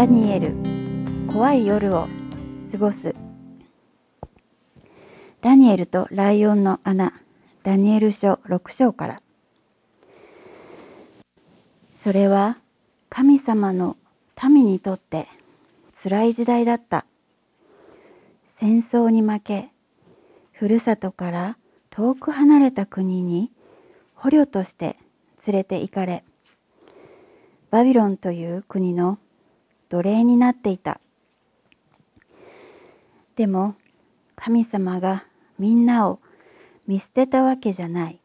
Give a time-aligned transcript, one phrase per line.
[0.00, 0.54] ダニエル
[1.30, 2.08] 怖い夜を
[2.72, 3.14] 過ごす。
[5.42, 7.12] ダニエルとライオンの穴
[7.62, 9.22] ダニエル書6章から。
[11.94, 12.56] それは
[13.10, 13.98] 神様の
[14.42, 15.28] 民にとって
[16.02, 17.04] 辛い時代だった。
[18.58, 19.68] 戦争に負け
[20.52, 21.58] ふるさとから
[21.90, 23.52] 遠く離れた国に
[24.14, 24.96] 捕虜として
[25.46, 26.24] 連れて行かれ
[27.70, 29.18] バビロンという国の
[29.90, 31.00] 奴隷になっていた。
[33.36, 33.74] でも
[34.36, 35.26] 神様が
[35.58, 36.20] みんなを
[36.86, 38.20] 見捨てたわけじゃない。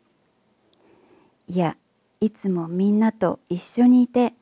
[1.47, 1.75] いや
[2.21, 4.33] いつもみんなと一緒にいて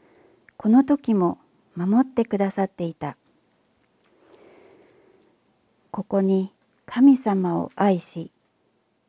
[0.57, 1.39] この時も
[1.75, 3.17] 守ってくださっていた。
[5.91, 6.51] ここに
[6.85, 8.31] 神様を愛し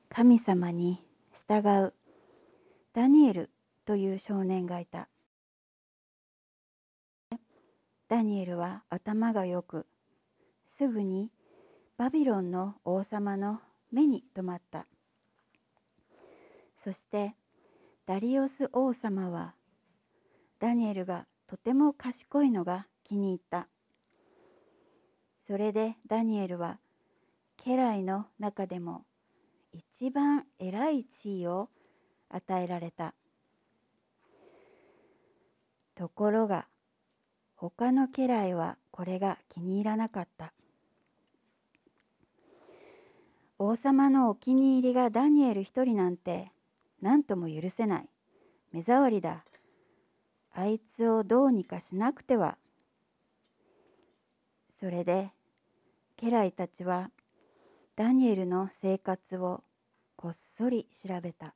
[0.08, 1.92] 神様に従う
[2.94, 3.50] ダニエル
[3.84, 5.08] という少年がいた。
[8.14, 9.86] ダニエルは頭がよく
[10.78, 11.32] すぐに
[11.96, 13.58] バビロンの王様の
[13.90, 14.86] 目に留まった。
[16.84, 17.34] そして
[18.06, 19.54] ダリオス王様は
[20.60, 23.66] ダニエルがとても賢いのが気に入った。
[25.48, 26.78] それでダニエルは
[27.64, 29.02] 家来の中でも
[29.72, 31.68] 一番偉い地位を
[32.28, 33.12] 与えられた。
[35.96, 36.68] ところが
[37.64, 40.52] 他の家来はこれが気に入らなかった。
[43.58, 46.52] 王様のお気に入りがダニエル一人なんて
[47.00, 48.08] 何とも許せない。
[48.70, 49.46] 目障りだ。
[50.52, 52.58] あいつをどうにかしなくては。
[54.78, 55.30] それで
[56.20, 57.10] 家来たちは
[57.96, 59.64] ダニエルの生活を
[60.16, 61.54] こっそり調べた。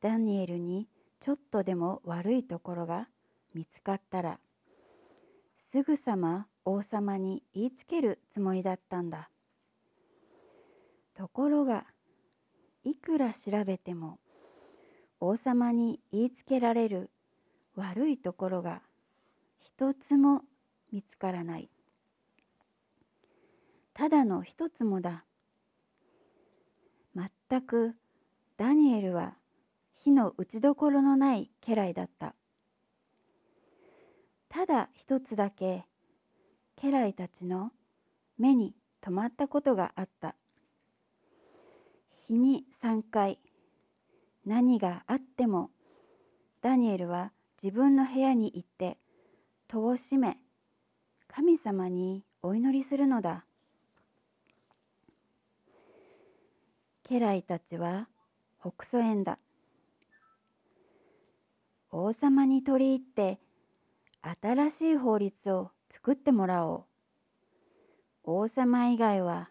[0.00, 0.86] ダニエルに
[1.18, 3.08] ちょっとでも悪いところが
[3.56, 4.38] 見つかったら
[5.72, 9.30] すぐさま王様に言いつけるつもりだったんだ。
[11.16, 11.86] ところが
[12.84, 14.18] いくら調べても
[15.20, 17.08] 王様に言いつけられる
[17.76, 18.82] 悪いところが
[19.58, 20.42] 一つも
[20.92, 21.70] 見つからない。
[23.94, 25.24] ただの一つもだ。
[27.48, 27.94] 全く
[28.58, 29.32] ダニエルは
[29.94, 32.34] 火の打ちどころのない家来だった。
[34.56, 35.84] ただ一つだけ
[36.82, 37.72] 家来たちの
[38.38, 38.72] 目に
[39.02, 40.34] 留まったことがあった。
[42.26, 43.38] 日に3回
[44.46, 45.68] 何があっても
[46.62, 48.96] ダニエルは自分の部屋に行って
[49.68, 50.38] 戸を閉め
[51.28, 53.44] 神様にお祈りするのだ。
[57.10, 58.08] 家来たちは
[58.58, 59.38] 北曽園だ。
[61.90, 63.45] 王様に取り入って
[64.42, 66.84] 新しい法律を作ってもらおう。
[68.24, 69.50] 王様以外は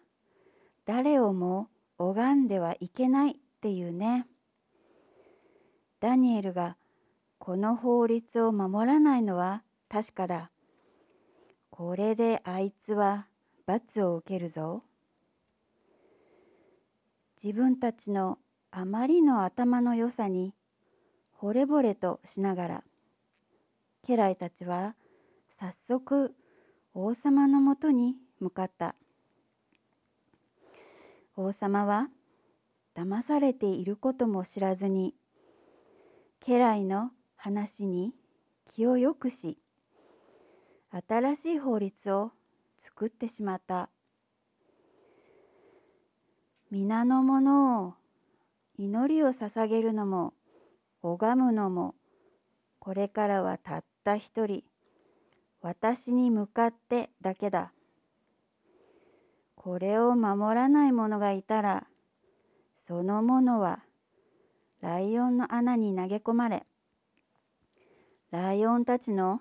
[0.84, 4.26] 誰をも拝んではいけないっていうね。
[6.00, 6.76] ダニエルが
[7.38, 10.50] この法律を守らないのは確かだ。
[11.70, 13.26] これであいつは
[13.64, 14.82] 罰を受けるぞ。
[17.42, 18.38] 自分たちの
[18.70, 20.52] あまりの頭の良さに
[21.40, 22.84] 惚れ惚れとしながら
[24.08, 24.94] 家来たちは
[25.58, 26.32] 早速
[26.94, 28.94] 王様のもとに向かった。
[31.34, 32.08] 王様は
[32.94, 35.16] 騙されていることも知らずに
[36.46, 38.12] 家来の話に
[38.72, 39.58] 気をよくし
[41.08, 42.30] 新しい法律を
[42.78, 43.90] 作ってしまった。
[46.70, 47.94] 皆の者を
[48.78, 50.32] 祈りを捧げるのも
[51.02, 51.96] 拝むのも
[52.86, 54.62] これからはたった一人。
[55.62, 57.72] 私に向かってだけだ。
[59.56, 61.88] これを守らない者がいたら
[62.86, 63.80] その者は
[64.80, 66.64] ライオンの穴に投げ込まれ
[68.30, 69.40] ライオンたちの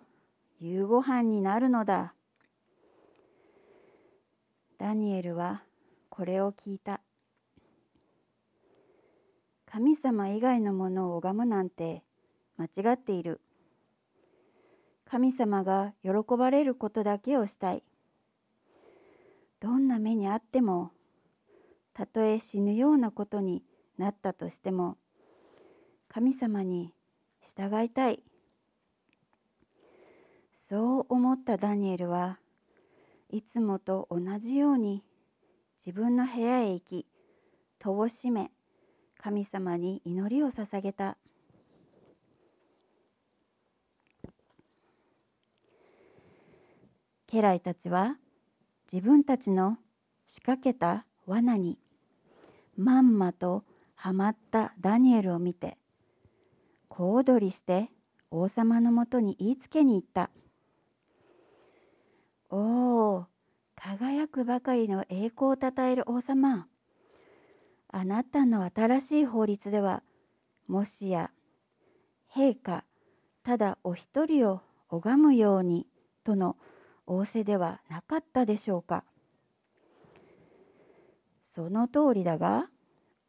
[0.59, 2.15] 夕ご飯になるのだ。
[4.79, 5.61] ダニエルは
[6.09, 7.01] これを聞いた。
[9.67, 12.01] 神様以外のものを拝むなんて
[12.57, 13.41] 間違っている。
[15.09, 17.83] 神様が喜ばれることだけをしたい。
[19.59, 20.91] どんな目にあっても
[21.93, 23.63] たとえ死ぬようなことに
[23.97, 24.97] なったとしても
[26.09, 26.91] 神様に
[27.41, 28.21] 従いたい。
[30.67, 32.39] そう思ったダニエルは
[33.29, 35.03] いつもと同じように
[35.85, 37.05] 自分の部屋へ行き
[37.77, 38.49] 戸を閉め
[39.19, 41.17] 神様に祈りを捧げた。
[47.35, 48.15] 家来たちは
[48.91, 49.77] 自分たちの
[50.25, 51.77] 仕掛けた罠に
[52.77, 53.65] まんまと
[53.95, 55.77] はまったダニエルを見て
[56.87, 57.89] 小躍りして
[58.31, 60.29] 王様のもとに言いつけに行った
[62.49, 63.25] 「おお
[63.75, 66.67] 輝くばかりの栄光をたたえる王様。
[67.89, 70.03] あなたの新しい法律では
[70.67, 71.31] もしや
[72.33, 72.83] 陛下
[73.43, 75.87] ただお一人を拝むように
[76.23, 76.57] との
[77.07, 79.03] 仰せではなかったでしょうか。
[81.41, 82.67] その通りだが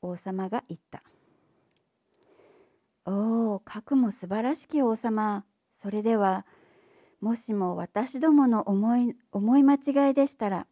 [0.02, 1.02] 王様が言った。
[3.04, 5.44] おおかくも素晴らしき王様。
[5.82, 6.44] それでは
[7.20, 10.66] もしも私どもの思い思い間違いでしたら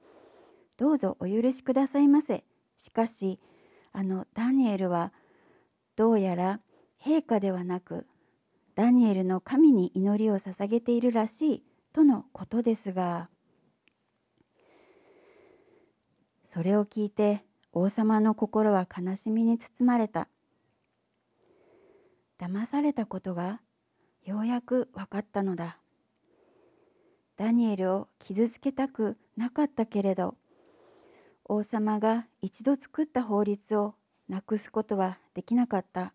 [0.77, 2.45] どうぞお許しくださいませ。
[2.83, 3.39] しかし
[3.93, 5.13] あのダニエルは
[5.97, 6.61] どうやら
[7.03, 8.07] 陛下ではなく
[8.75, 11.63] ダニエルの神に祈りを捧げているらしい。
[11.95, 13.29] とのことですが
[16.53, 20.29] それを聞いて王様の心は悲しみに包まれた。
[22.39, 23.61] 騙されたことが
[24.25, 25.79] ようやく分かったのだ。
[27.37, 30.35] ダニエルを傷つけたくなかったけれど
[31.45, 33.95] 王様が一度作った法律を
[34.29, 36.13] なくすことはできなかった。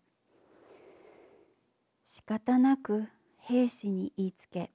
[2.04, 3.06] 仕方なく
[3.38, 4.70] 兵士に言いつけ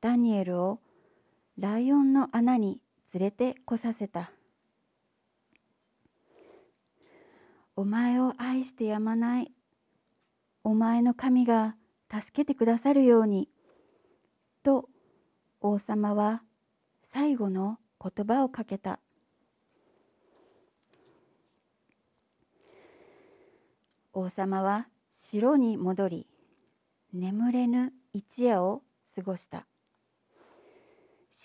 [0.00, 0.78] ダニエルを
[1.58, 2.80] ライオンの穴に
[3.12, 4.30] 連れてこさせた。
[7.74, 9.52] お前を愛してやまない。
[10.62, 11.74] お前の神が
[12.12, 13.48] 助けてくださるように。
[14.62, 14.88] と
[15.60, 16.42] 王様は
[17.12, 19.00] 最後の言葉をかけた。
[24.12, 26.26] 王様は城に戻り
[27.12, 28.82] 眠れぬ一夜を
[29.16, 29.66] 過ごした。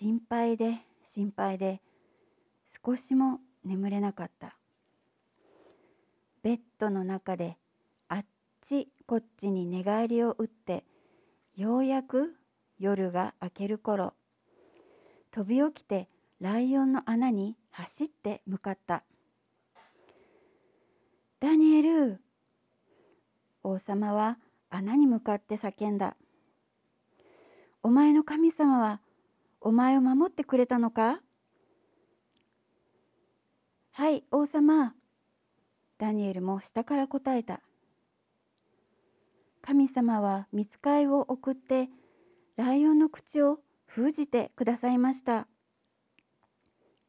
[0.03, 1.79] 心配で心配で
[2.85, 4.57] 少しも眠れなかった
[6.43, 7.55] ベッドの中で
[8.09, 8.25] あっ
[8.67, 10.83] ちこっちに寝返りを打って
[11.55, 12.35] ようやく
[12.79, 14.13] 夜が明ける頃
[15.31, 16.09] 飛び起きて
[16.41, 19.05] ライオンの穴に走って向かった
[21.39, 22.19] 「ダニエル!」
[23.63, 24.37] 王様は
[24.69, 26.17] 穴に向かって叫んだ
[27.83, 28.99] 「お前の神様は
[29.65, 31.21] お前を守ってくれたのか?」
[33.91, 34.93] 「はい王様」
[35.97, 37.61] ダニエルも下から答えた。
[39.61, 41.89] 神様は見つかいを送って
[42.57, 45.47] ライオンの口を封じてくださいました。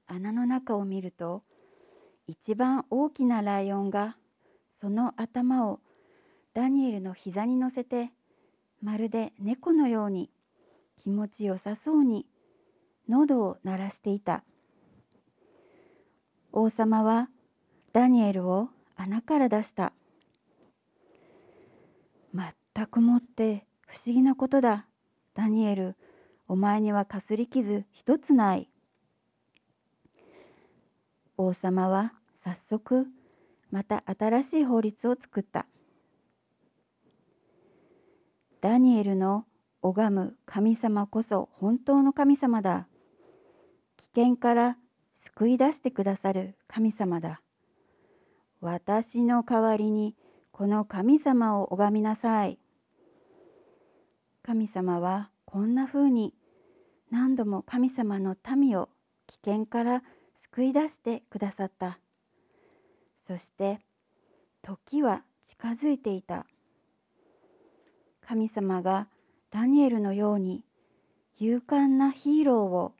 [0.06, 1.42] 穴の中を見ると
[2.28, 4.16] 一番大きなライオンが
[4.80, 5.80] その頭を
[6.52, 8.12] ダニエルの膝に乗せて
[8.80, 10.30] まるで猫のように
[10.98, 12.26] 気持ちよさそうに
[13.08, 14.44] 喉を鳴らしていた。
[16.52, 17.28] 王様は
[17.92, 19.92] ダニエルを穴から出した。
[22.32, 24.86] 全くもって不思議なことだ。
[25.34, 25.96] ダニエル
[26.46, 28.68] お前にはかすり傷一つない。
[31.36, 32.12] 王様は
[32.44, 33.06] 早速
[33.70, 35.66] また新しい法律を作った。
[38.60, 39.44] ダニエルの
[39.82, 42.86] 拝む神様こそ本当の神様だ。
[44.14, 44.76] 険から
[45.24, 47.40] 救い出してくださる神様だ。
[48.60, 50.14] 私の代わりに
[50.52, 52.58] この神様を拝みなさい。
[54.42, 56.32] 神様はこんなふうに
[57.10, 58.88] 何度も神様の民を
[59.26, 60.02] 危険から
[60.36, 61.98] 救い出してくださった。
[63.26, 63.80] そして
[64.62, 66.46] 時は近づいていた。
[68.20, 69.08] 神様が
[69.50, 70.62] ダニエルのように
[71.38, 72.94] 勇敢なヒーローを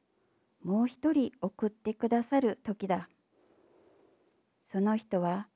[0.65, 3.09] もう一人送ってくださる時だ。
[4.73, 5.47] その人は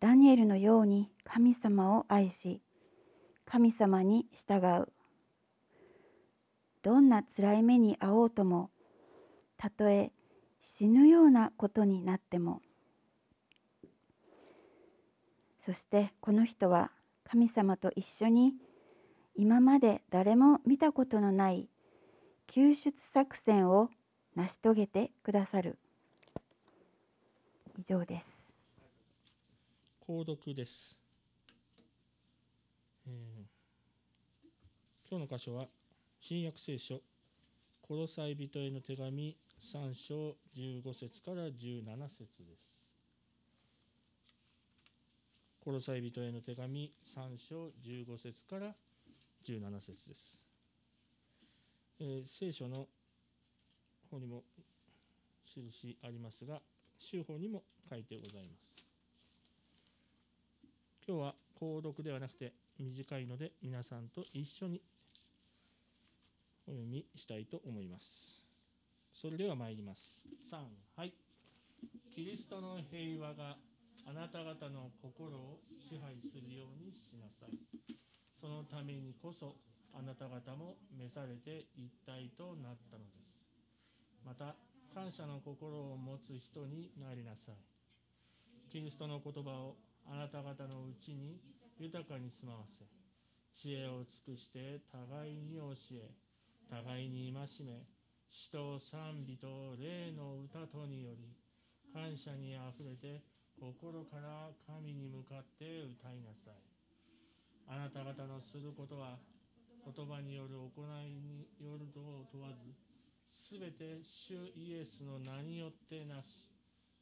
[0.00, 2.62] ダニエルのように神様を愛し
[3.44, 4.88] 神様に従う。
[6.82, 8.70] どんな辛い目に遭おうとも
[9.58, 10.12] たとえ
[10.60, 12.62] 死ぬようなことになっても
[15.64, 16.92] そしてこの人は
[17.28, 18.54] 神様と一緒に
[19.34, 21.68] 今まで誰も見たことのない
[22.46, 23.90] 救出作戦を
[24.36, 25.78] 成し遂げてくださる。
[27.78, 28.26] 以上です。
[30.06, 30.96] 購読です、
[33.08, 33.12] えー、
[35.10, 35.66] 今日の箇所は
[36.20, 37.00] 新約聖書
[37.80, 42.76] コロサイ人への手紙3章15節から17節です。
[45.64, 48.74] コロサイ人への手紙3章15節から
[49.46, 50.40] 17節です、
[51.98, 52.86] えー、聖書の
[54.06, 54.44] ここにも
[55.44, 56.60] 印ありますが
[56.96, 58.76] 週報にも書いてございます。
[61.06, 64.80] 今日は購読ではなくて短いので皆さんと一緒に
[66.68, 68.44] お読みしたいと思います。
[69.12, 70.24] それでは参ります。
[70.50, 70.56] 3
[70.96, 71.12] はい。
[72.14, 73.56] キリストの平和が
[74.06, 77.58] あなた方の心を支配するようにしなさい。
[78.40, 79.56] そのためにこそ
[79.92, 83.35] あなた方も召されて一体となったのです。
[84.26, 84.56] また
[84.92, 87.62] 感謝の心を持つ人になりなさい。
[88.72, 89.78] キリストの言葉を
[90.10, 91.38] あなた方のうちに
[91.78, 92.82] 豊かに住まわせ。
[93.54, 95.70] 知恵を尽くして互いに教
[96.02, 96.10] え。
[96.68, 97.86] 互いに戒め。
[98.26, 101.30] 死と賛美と霊の歌とにより。
[101.94, 103.22] 感謝にあふれて
[103.62, 106.58] 心から神に向かって歌いなさい。
[107.70, 109.22] あなた方のすることは
[109.86, 112.85] 言葉による行いによるとを問わず
[113.30, 116.50] すべて主イエスの名によってなし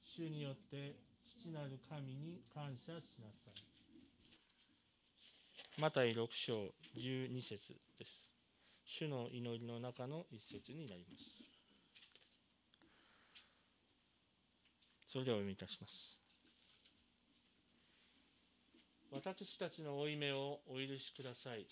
[0.04, 3.74] 主によって父なる神に感謝しなさい。
[5.80, 8.30] マタイ6章12節です。
[8.84, 11.42] 主の祈りの中の一節になります。
[15.10, 16.18] それではお読みいたします。
[19.10, 21.66] 私たちの負い目をお許しください。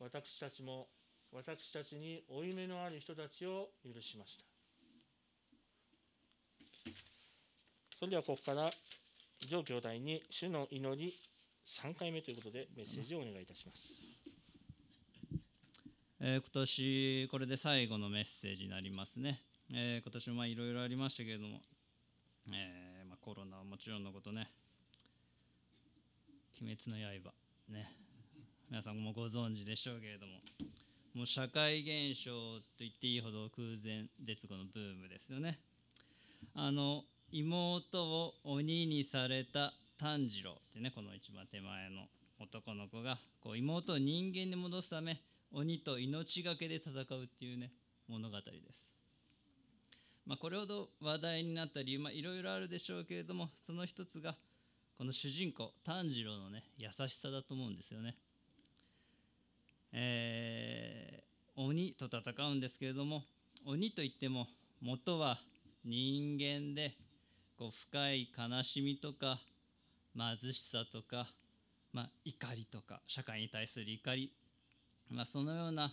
[0.00, 0.88] 私たちも
[1.34, 4.44] 私たちに負い目のある人たちを許しました。
[7.98, 8.70] それではここから
[9.48, 11.12] 上兄弟に主の祈り
[11.66, 14.20] 3回目ということでメッセージをお願いいたします、
[16.20, 19.40] えー今年これで最後のメッセージになりますね、
[19.72, 21.60] えー今年もいろいろありましたけれども、
[22.52, 24.50] えーまあ、コロナはもちろんのことね
[26.60, 27.32] 「鬼滅の刃」
[27.72, 27.96] ね
[28.70, 30.40] 皆さんもご存知でしょうけれども
[31.14, 35.60] もう社会現象と言っていいほど空前絶後のブームですよね
[36.54, 42.02] あの妹を鬼にされた炭治郎ってねこの一番手前の
[42.40, 45.20] 男の子がこう妹を人間に戻すため
[45.52, 47.70] 鬼と命がけで戦うっていうね
[48.08, 48.42] 物語で
[48.72, 48.90] す。
[50.26, 54.34] まあ、これほど話題になった理由いろいろあるでしょうけれどもその一つが
[54.96, 58.16] この主人公炭治郎のね優しさだと思うんですよね。
[59.94, 61.24] えー
[61.56, 63.22] 鬼と戦うんですけれども
[63.64, 64.48] 鬼といっても
[64.80, 65.38] 元は
[65.84, 66.96] 人間で
[67.56, 69.38] こう深い悲しみとか
[70.16, 71.28] 貧しさとか、
[71.92, 74.32] まあ、怒りとか社会に対する怒り
[75.10, 75.92] まあ、そのような、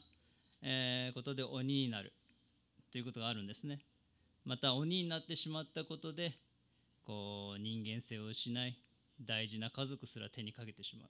[0.63, 2.13] えーことで鬼になる
[2.91, 3.79] ということがあるんですね。
[4.45, 6.33] また鬼になってしまったことで
[7.05, 8.77] こう人間性を失い
[9.21, 11.09] 大事な家族すら手にかけてしまう、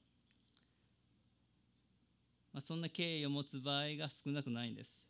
[2.54, 5.04] まあ、そんな敬意を持つ場合が少なくないんです、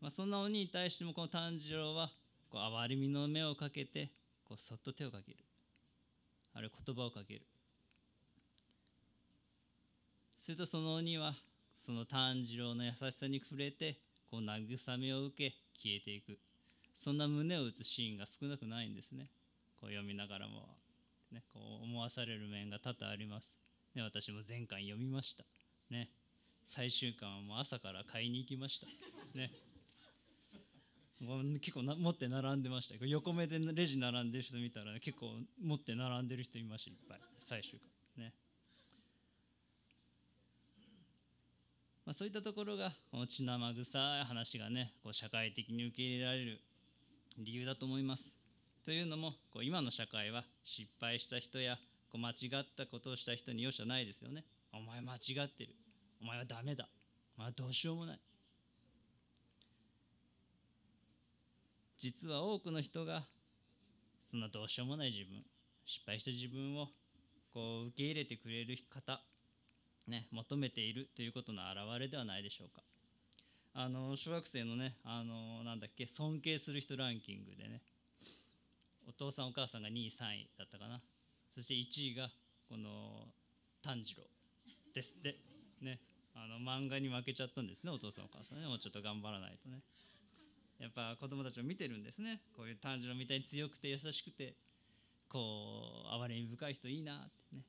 [0.00, 2.10] まあ、そんな鬼に対してもこの炭治郎は
[2.48, 4.10] こう憐れみの目をかけて
[4.44, 5.38] こうそっと手をかける。
[6.54, 7.40] あるいは言葉をかける。
[10.38, 11.34] するとその鬼は
[11.78, 13.98] その炭治郎の優しさに触れて
[14.30, 16.38] こう慰めを受け消えていく。
[16.96, 19.30] そんな胸を打つシーンが少なくないんですね。
[19.80, 20.68] こう読みながらも、
[21.32, 23.56] ね、こう思わされる面が多々あります、
[23.94, 25.44] ね、私も前回読みました。
[25.90, 26.08] ね。
[26.66, 28.86] 最終巻はもう朝から買いに行きました
[29.38, 29.50] ね
[31.60, 35.30] 結構な持って並んでました横目でレジ並んでる人見たら、結構
[35.62, 38.32] 持って並んでる人いましたいっぱい最終巻ね
[42.04, 46.60] まあ、そういったところがこの血生臭い話がねこう社会的に受け入れられる
[47.38, 48.36] 理由だと思います。
[48.84, 51.78] というのもこう今の社会は失敗した人や
[52.12, 54.44] こう間違ったことをした人に容赦ないですよね。
[54.74, 55.74] お前間違ってる。
[56.24, 56.88] お前はダメだ。
[57.36, 58.18] お前はどうしようもない。
[61.98, 63.24] 実は多くの人が
[64.30, 65.44] そんなどうしようもない自分
[65.84, 66.88] 失敗した自分を
[67.52, 69.20] こう受け入れてくれる方
[70.06, 72.82] ね、求めているということの表れではないでしょうか。
[73.74, 77.82] あの小学生のねあのなんだっけ尊敬する人ランキングでね
[79.08, 81.00] お父さんお母さんが2位3位だったかな
[81.54, 82.28] そして1位が
[82.68, 83.26] この
[83.82, 84.22] 炭治郎
[84.94, 85.36] ですって
[85.82, 85.98] ね
[86.34, 88.66] あの漫画に負けちゃったんですねお父さんお母さんね。
[88.66, 89.80] もうちょっと頑張らないとね。
[90.80, 92.40] やっぱ子供たちを見てるんですね。
[92.56, 94.54] こういう炭治郎みたいに強くて優しくて
[95.28, 97.18] こう哀れみ深い人いいなっ
[97.50, 97.62] てね。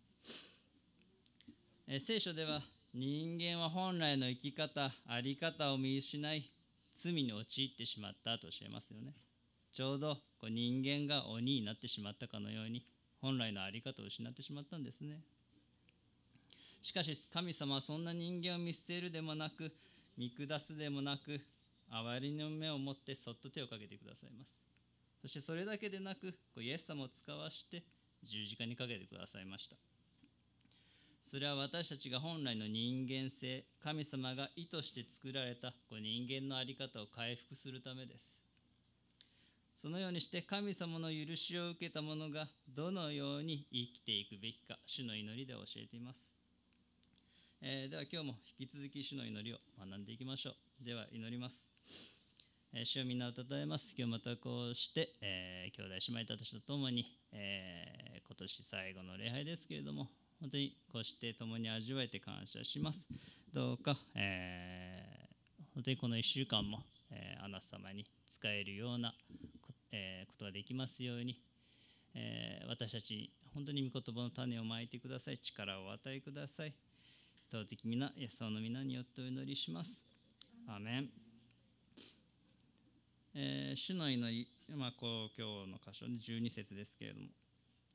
[1.87, 2.61] え聖書では
[2.93, 6.51] 人間は本来の生き方あり方を見失い
[6.93, 9.13] 罪に陥ってしまったと教えますよね。
[9.71, 12.85] ちょうどこう人間が鬼になってしまったかのように
[13.21, 15.19] 本来のあり方を失ってしまったんですね。
[16.85, 19.73] しかし神様はそんな人間を見捨てるでもなく
[20.15, 21.41] 見下すでもなく
[21.91, 24.51] 憐れみの目を持ってそっと手をかけてくださいます。
[25.19, 27.81] そしてそれだけでなくこうイエス様を使わして
[28.23, 29.75] 十字架にかけてくださいました。
[31.23, 38.37] それは私たちが本来の人間性神様が意図して作られたこう人間の在り方を回復するためです。
[39.73, 46.44] そのようにして神様の許しを受けた者がどのように生きていくべきか主の祈りで教えています、
[47.67, 50.85] えーでは今日も引き続き主の祈りを学んでいきましょう。
[50.85, 51.67] では祈ります、
[52.75, 53.95] えー主をみんなをたたえます。
[53.97, 63.07] 今日またこうして、えー兄弟姉妹たちと共に、え今年最後の礼拝ですけれども本当にこうして共に味わえて感謝します。
[63.51, 65.27] どうか、え
[65.73, 69.15] 本当にこの1週間も、えーあなた様に使えるような
[69.59, 71.41] こ,、えことができますように、
[72.13, 75.39] え私たちに本当に御言葉の種をまいてください。
[75.39, 76.84] 力をお与えください。
[77.51, 80.03] 尊き皆イエス様の皆によってお祈りします。
[80.67, 81.09] アメン、
[83.35, 87.27] えー主の祈り、まあ、こう今日の箇所で12節ですけれども、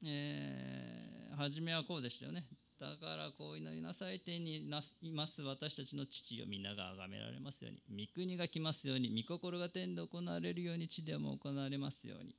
[0.07, 2.45] えー初めはこうでしたよね。
[2.78, 4.69] だからこう祈りなさい天に
[5.02, 8.07] います私たちの父を皆が崇められますように。
[8.07, 9.11] 御国が来ますように。
[9.23, 12.37] 御心が天で行われるように地でも行われますように、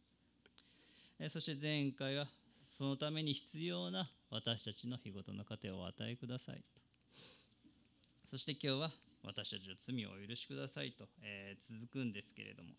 [1.19, 2.27] えーそして前回は
[2.63, 6.80] そのために必要な私たちの日ごとの糧をお与えくださいと。
[8.31, 8.91] そして今日は
[9.25, 12.69] 私たちの罪をお許しくださいと、えー続くんですけれども、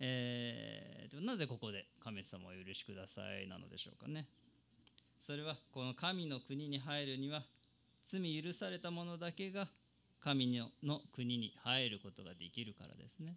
[0.00, 4.26] えーでもなぜここで神様をお許しくださいなのでしょうかね。
[5.18, 7.42] それはこの神の国に入るには
[8.04, 9.66] 罪許された者だけが
[10.20, 13.34] 神の国に入ることができるからですね。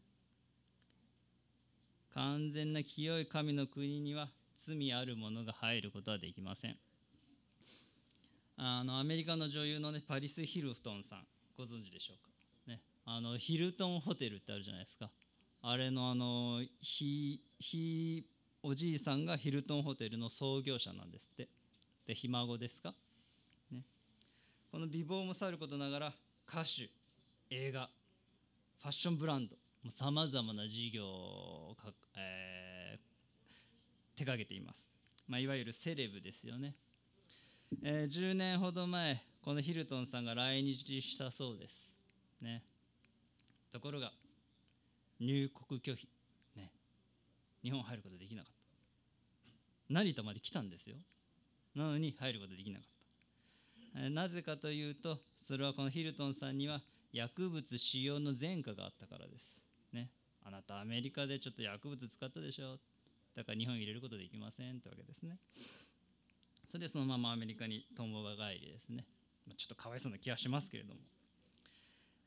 [2.13, 4.27] 完全な清い神の国には
[4.57, 6.75] 罪ある者が入ることはできません。
[8.63, 11.25] あのアメリカの女優の、ね、パリス・ヒルトンさん
[11.57, 12.29] ご存知でしょうか、
[12.67, 15.09] ね、あのヒルトンホテルってあるじゃないですか。
[15.63, 18.25] あれのあのひひ
[18.63, 21.49] おじいさんがヒルトンホテルの創業者なんですって。
[22.05, 22.93] でひ孫ですか、
[23.71, 23.83] ね、
[24.71, 26.13] この美貌もさることながら
[26.47, 26.89] 歌手
[27.49, 27.89] 映画
[28.79, 29.55] ファッションブランド
[29.89, 33.11] さまざまな事業をか、えー
[34.15, 34.93] 手掛けています、
[35.27, 36.75] まあ、いわゆるセレブですよね、
[37.83, 41.93] えー10年ほど前このヒルトンさんが来日したそうです。
[42.41, 42.63] ね。
[43.71, 44.11] ところが
[45.19, 46.07] 入国拒否。
[46.55, 46.69] ね。
[47.63, 48.53] 日本入ることできなかっ
[49.87, 49.93] た。
[49.93, 50.97] 成田まで来たんですよ。
[51.73, 52.89] なのに入ることできなかっ
[53.93, 53.99] た。
[54.01, 56.81] えーなぜかというとそれはこのヒルトンさんには
[57.13, 59.57] 薬物使用の前科があったからです。
[59.93, 60.09] ね。
[60.43, 62.77] あなたアメリカでちょっと薬物使ったでしょ。
[63.35, 65.37] だから日本入れることできませんってわけですね。
[66.71, 69.03] それでそのままアメリカに共母帰りですね。
[69.45, 71.01] まあちょっとかわいそうな気はしますけれども、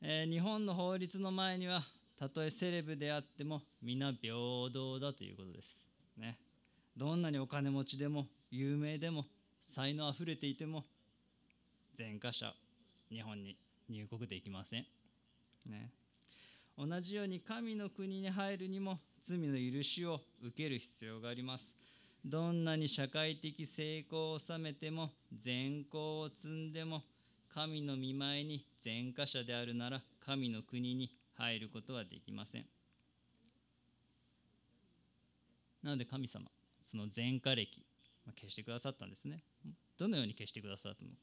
[0.03, 1.83] えー日本の法律の前には
[2.15, 4.35] たとえセレブであっても皆平
[4.71, 6.37] 等だということですね。
[6.95, 9.25] どんなにお金持ちでも有名でも
[9.65, 10.83] 才能あふれていても
[11.97, 12.53] 前科者
[13.09, 13.57] 日本に
[13.89, 14.85] 入国できません。
[15.71, 15.89] ね。
[16.77, 21.75] 同じように神の国に入るにも罪の許しを受ける必要があります。
[22.27, 27.03] どんなに社会的成功を収めても善行を積んでも
[27.53, 32.65] 神の見舞いに前科者であるなら神の国に入ることはできません。
[35.83, 36.49] なので神様
[36.81, 37.85] その前科歴
[38.25, 39.43] ま消してくださったんですね。
[39.95, 41.15] どのように消してくださったのか。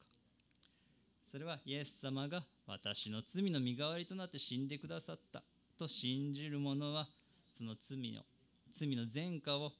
[1.26, 5.42] それはイエス様が私の罪の身代わりとなって死んでくださった
[5.76, 7.08] と信じる者は
[7.50, 8.22] その罪の
[8.70, 9.72] 罪の前科を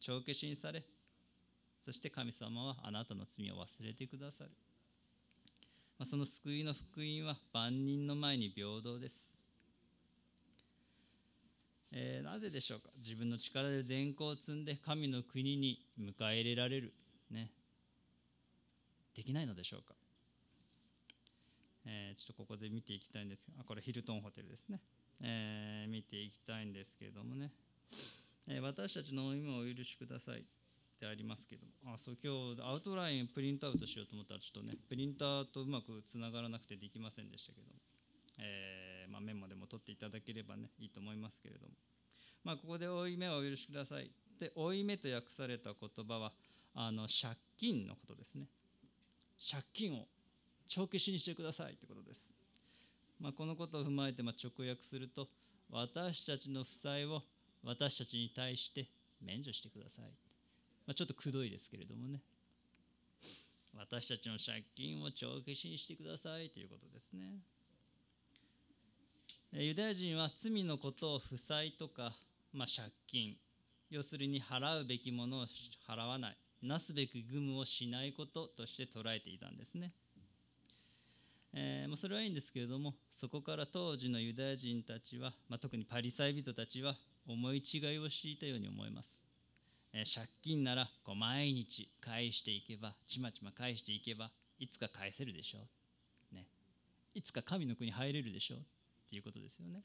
[0.00, 0.82] 帳消しにされ
[1.80, 4.50] そして神様はあなたの罪を忘れてくださる、
[5.98, 9.32] まあ、その救いの福音は万人の前に平等です、
[11.92, 12.90] えーなぜでしょうか？
[12.98, 16.92] 自分の力で善行を積んで神の国に迎え入れられる。
[17.30, 17.50] ね。
[19.16, 19.94] できないのでしょうか？
[21.86, 24.80] えーちょっとここで見ていきたいんですけどあこれヒルトンホテルですね、
[25.22, 27.50] えー見ていきたいんですけれどもね、
[28.62, 30.44] 私たちの負い目をお許しください
[31.00, 31.94] でありますけども。
[31.94, 37.74] あそう今日アウトラインプリントアウトしようと思ったらちょっとねプリンターとうまくつながらなくてできませんでしたけども、
[38.40, 41.74] えーまあ、メモでも取っていただければねいいと思いますけれども。
[42.44, 46.32] まあここで負い目をお許しくださいで負い目と訳された言葉は
[46.74, 48.46] あの借金のことですね。
[49.38, 50.06] 借金を
[50.66, 52.38] 帳消しにしてくださいってことです。
[53.20, 55.28] まあ、このことを踏まえてま直訳すると
[55.70, 57.22] 私たちの負債を
[57.64, 58.86] 私たちに対して
[59.20, 60.04] 免除してください。
[60.86, 62.22] まあ、ちょっとくどいですけれどもね
[63.76, 67.40] 私たちの借金を帳消しにしてくださいということですね。
[69.52, 72.14] ユダヤ人は罪のことを負債とか、
[72.52, 73.36] まあ、借金
[73.90, 75.46] 要するに払うべきものを
[75.88, 79.92] 払わないなすべき義務をしないこととして捉えていたんですね、
[81.54, 86.94] えーまあ、それはいいんですけれどもそこから当時のユダヤ人たちは、まあ、特にパリサイ人たちは
[87.28, 89.22] 思い違いをしていたように思います。
[89.92, 95.58] え借金ならこう毎日返していけばちまちま返していけばいつか返せるでしょ
[96.32, 96.44] う、ね、
[97.14, 98.58] いつか神の国入れるでしょう。
[98.58, 98.60] っ
[99.08, 99.82] ていうことですよね。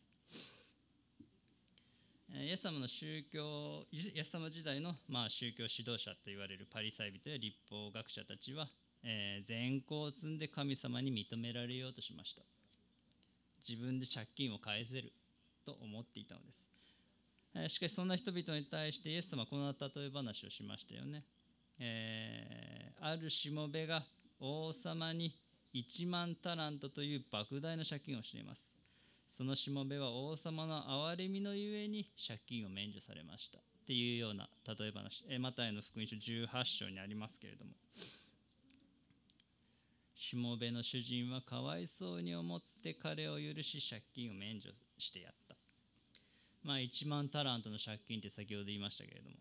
[2.35, 8.67] イエス様の宗教イエス様時代の、まあ、宗教指導者と言われるパリサイ人や立法学者たちは、
[9.03, 12.41] えー、善行を積んで神様に認められようとしました。
[13.67, 15.13] 自分で借金を返せる
[15.63, 16.72] と思っていたのです。
[17.67, 21.23] しかしそんな人々に対してイエス様はこの例え話をしましたよね、
[21.79, 24.03] えー、あるしもべが
[24.39, 25.35] 王様に
[25.73, 28.69] 1万タラントという莫大な借金をしています。
[29.27, 35.25] そのしもべは王様の憐れみのゆえに借金を免除されましたっていうような例え話。
[35.29, 37.71] えマタイの福音書18章にありますけれども。
[40.13, 45.55] しもべの主人はかわいそうに思って彼を許し借金を免除してやった。
[46.63, 49.35] まあ、1万タラントの借金って先ほど言いましたけれども。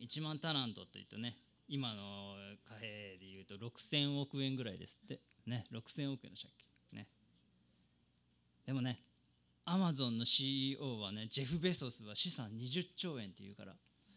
[0.00, 1.36] 1万タラントといってね
[1.68, 2.34] 今の
[2.68, 5.20] 貨幣でいうと6000億円ぐらいですって。
[5.46, 6.52] ね6000億円の借
[6.92, 6.98] 金。
[6.98, 7.06] ね。
[8.66, 9.00] でもね
[9.66, 13.74] アマゾンの CEO はねジェフ・ベソスは資産20兆円っていうから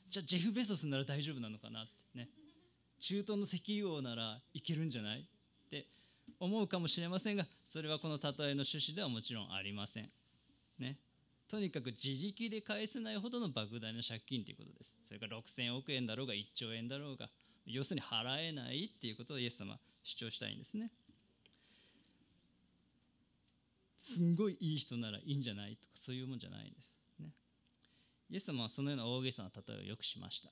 [0.10, 2.18] じゃあジェフ・ベソスなら大丈夫なのかなって。
[2.18, 2.30] ね。
[3.00, 5.86] 中東の石油王ならいけるんじゃないって
[6.40, 10.10] 思うかもしれませんがそれはこの例えの趣旨ではもちろんありません。
[10.80, 10.98] ね。
[11.48, 14.98] とにかく自力で返せないほどの莫大な借金ということです。
[15.08, 17.30] それが6000億円だろうが1兆円だろうが、
[17.66, 20.92] 要するに払えないっていうことをイエス様主張したいんですね。
[23.98, 26.94] すんごいいい人ならいいんじゃないとかそういうもんじゃないんです。
[27.20, 27.30] ね、
[28.30, 30.50] イエス様はそのような大げさな例えをよくしました。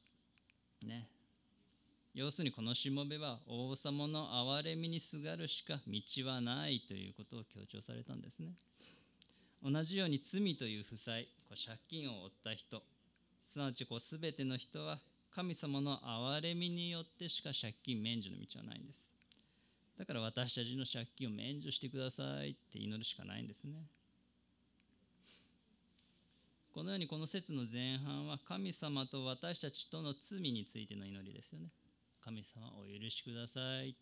[0.86, 1.08] ね、
[2.13, 8.53] 要するにこのしもべは王様の憐れみにすがるしか道はないということを強調されたんですね。
[9.67, 12.84] 同じように罪という負債こう借金を負った人
[13.41, 14.99] すなわちこう全ての人は
[15.32, 19.12] 神様の憐れみによってしか借金免除の道はないんです。
[19.97, 23.73] だから私たちの借金を免除してくださいって祈るしかないんですね。
[26.73, 31.69] このようにこの説の前半は神様と私たちとの罪についての祈りですよね。
[32.21, 33.95] 神様お許しください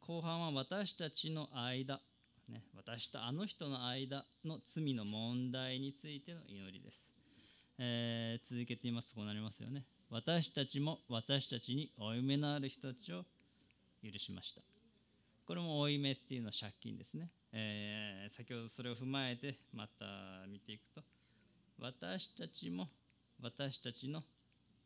[0.00, 2.00] 後半は私たちの間
[2.48, 7.12] ね、私とあの人の間の罪の問題についての祈りです、
[7.78, 9.84] えー、続けてみますとこうなりますよね。
[10.10, 13.24] 私たちも私たちに負い目のある人たちを
[14.02, 14.62] 許しました。
[15.46, 20.04] これも負い目っていうのは借金ですね、えー、先ほどそれを踏まえてまた
[20.48, 21.02] 見ていくと
[21.78, 22.88] 私たちも
[23.42, 24.20] 私たちの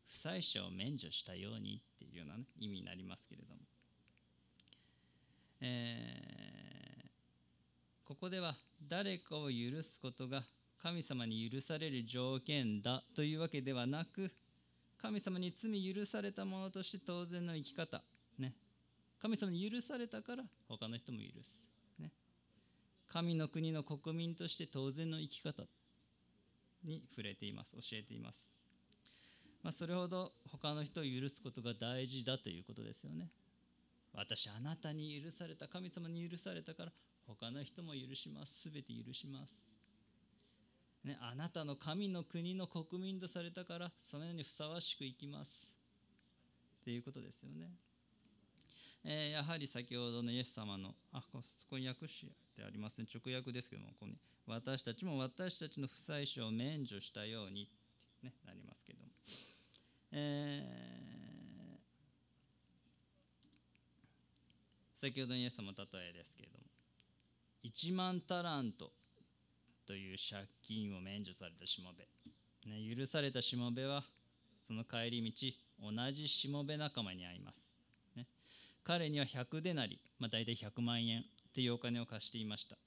[0.05, 3.61] 負債者を免除したようにっていうような、ね、意味になりますけれども、
[5.61, 6.92] えー
[8.05, 8.55] ここでは
[8.89, 10.43] 誰かを許すことが
[10.81, 14.31] 神様に許される条件だというわけではなく
[15.01, 18.01] 神様に罪許されたものとして当然の生き方、
[18.37, 18.53] ね、
[19.21, 21.63] 神様に許されたから他の人も許す、
[21.99, 22.11] ね、
[23.07, 25.63] 神の国の国民として当然の生き方
[26.83, 28.53] に触れています教えています、
[29.61, 33.29] まあ、それほど他の人を許すことが大事だということですよね。
[34.13, 36.91] 私あなたに許された神様に許されたから
[37.27, 38.69] 他の人も許します。
[38.69, 39.59] 全て許します、
[41.03, 45.71] ね、あなたの神の国の国民とされたからそのようにふさわしく生きます。
[46.81, 47.69] っていうことですよね、
[49.05, 53.05] えー、やはり先ほどのイエス様のあそこに訳してありますね。
[53.13, 54.17] 直訳ですけどもここに。
[54.45, 57.63] 私たちも私たちの負債者を免除したように。
[57.63, 57.67] っ
[58.21, 59.07] て、ね、なりますけども、
[60.11, 66.72] えー、先ほどのイエス様の例えですけれども。
[67.63, 68.91] 1万タラント
[69.85, 72.07] という借金を免除されたしもべ、
[72.69, 74.03] ね、許されたしもべは
[74.61, 75.33] その帰り
[75.81, 77.71] 道同じしもべ仲間に会います、
[78.15, 78.27] ね、
[78.83, 81.23] 彼には100でなり、まあ、大体100万円っ
[81.53, 82.77] ていうお金を貸していました。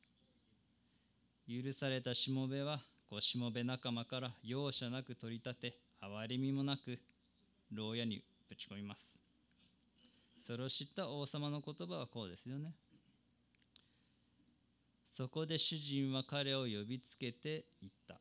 [1.49, 6.99] 許されたしもべはこうしもべ仲間から容赦なく取り立て憐れみもなく
[7.73, 9.17] 牢屋にぶち込みます。
[10.45, 12.75] それを知った王様の言葉はこうですよね。
[15.17, 18.21] そこで主人は彼を呼びつけて言った。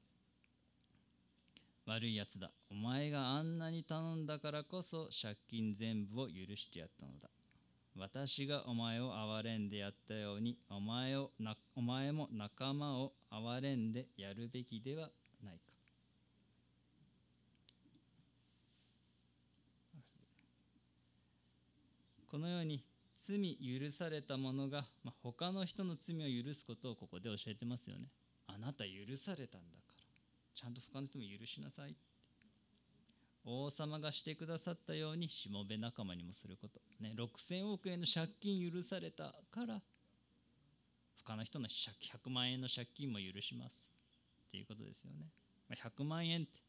[1.85, 2.51] 悪いやつだ。
[2.71, 7.27] お前があんなに頼んだからこそ借金全部を許してやったのだ。
[7.97, 15.09] 私がお前を憐れんでやったようにお前をなお前も仲間を憐れんでやるべきでは
[15.43, 15.73] ないか。
[22.31, 22.81] このように
[23.25, 28.07] 罪許された者が、まあ、他の人の罪を許すことをここで教えてますよね。
[28.47, 30.05] あなた許されたんだから。
[30.55, 31.95] ちゃんと他の人も許しなさい
[33.43, 39.81] 王様がしてくださったようにしもべ仲間にもすること、ね、6000億円の借金許されたから
[41.23, 43.81] 他の人の100万円の借金も許します。
[44.47, 45.25] っていうことですよね。
[45.67, 46.59] ま100万円って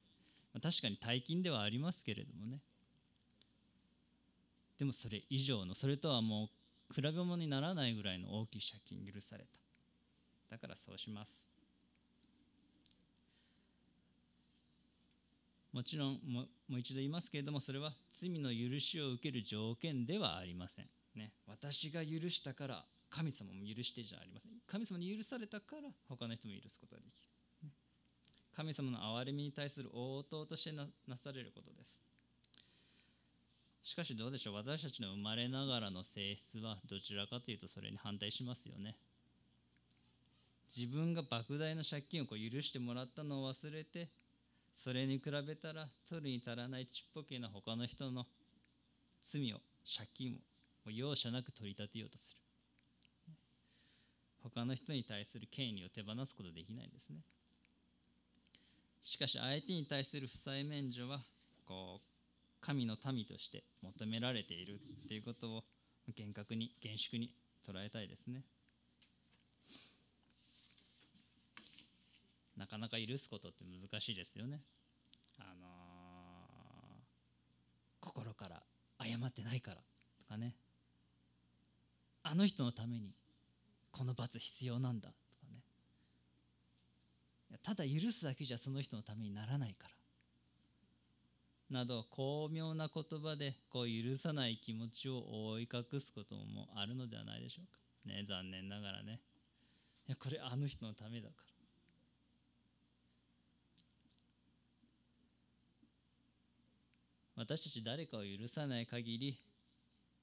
[0.55, 2.61] ま確かに大金ではありますけれどもね。
[4.79, 6.51] でもそれ以上のそれとはも
[6.91, 9.49] う比べ物にならないぐらいの大きい借金許された。
[10.51, 11.49] だからそうします。
[15.73, 24.53] もちろんもう一度言いますけれどもそれは罪の許しを受ける条件ではありません、ね、私が許したから神様も許してじゃありません。
[24.67, 27.23] 神様に許されたから他の人も許すことができ
[27.63, 27.71] る、
[28.57, 30.87] 神様の憐れみに対する応答としてな
[31.17, 32.01] されることです。
[33.87, 34.55] しかしどうでしょう？
[34.55, 38.97] 私たちの生まれながらの性質はどちらかというとそれに反対しますよね。
[40.77, 44.09] 自分が莫大な借金をこう許してもらったのを忘れて
[44.75, 48.27] それに比べたら取るに足らないちっぽけな他の人の
[49.23, 50.41] 罪を借金
[50.85, 52.37] を容赦なく取り立てようとする。
[54.43, 57.19] 他の人に対する権利を手放すことできないんですね。
[59.05, 61.21] しかし相手に対する負債免除は
[61.65, 62.16] こう
[62.61, 65.65] 神の民として求められているということを
[66.15, 67.33] 厳格に厳粛に
[67.67, 68.45] 捉えたいですね。
[72.57, 74.63] なかなか許すことって難しいですよね。
[75.39, 78.63] あのー、心から
[79.03, 80.55] 謝ってないからとかね。
[82.23, 83.15] あの人のために
[83.93, 85.63] この罰必要なんだとかね。
[87.63, 89.96] ただ許すだけじゃその人のためにならないから。
[91.71, 95.19] など巧妙な言葉でこう許さない気持ちを
[95.51, 97.81] 覆い隠すこともあるのではないでしょうか。
[98.07, 99.21] ね残念ながらね。
[100.09, 101.57] いやこれあの人のためだから。
[107.37, 109.39] 私たち誰かを許さない限り、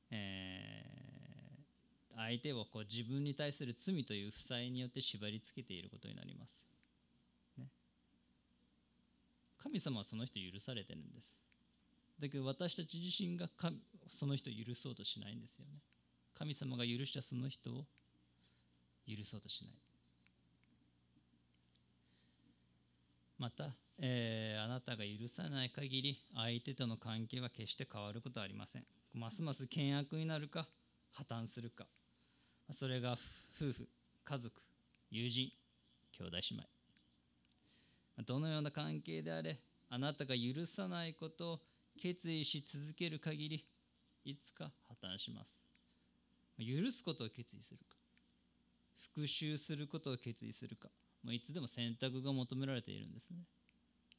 [0.09, 6.72] えー、相手をこう自分に対する罪という負債によって縛りつけていることになります。
[9.63, 11.37] 神様はその人許されてるんです。
[12.19, 13.47] だけど私たち自身が
[14.09, 15.79] その人を許そうとしないんですよね。
[16.37, 17.85] 神様が許したその人を
[19.07, 19.73] 許そうとしない。
[23.39, 28.85] また、えー、あなたが許さない限り相手との関係は決して変わることはありません。
[29.13, 30.67] ますます険悪になるか
[31.11, 31.85] 破綻するか。
[32.71, 33.13] それが
[33.55, 33.87] 夫婦
[34.25, 34.61] 家族
[35.09, 35.51] 友人
[36.11, 36.72] 兄弟姉妹。
[38.21, 41.59] どのような関係であれあなたが許さないことを
[41.99, 43.65] 決意し続ける限り
[44.25, 45.61] いつか破綻します。
[46.57, 47.97] 許すことを決意するか。
[49.13, 50.89] 復讐することを決意するか。
[51.23, 53.37] もういつでも選択が求められているんですね。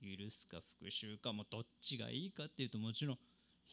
[0.03, 1.33] 許すか復讐か。
[1.33, 3.17] もどっちがいいかっていうともちろん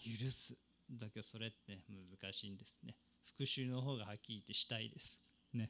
[0.03, 0.55] 許す
[0.89, 2.95] だけどそれって難しいんですね。
[3.25, 5.19] 復讐の方がはっきり言ってしたいです。
[5.53, 5.69] ね。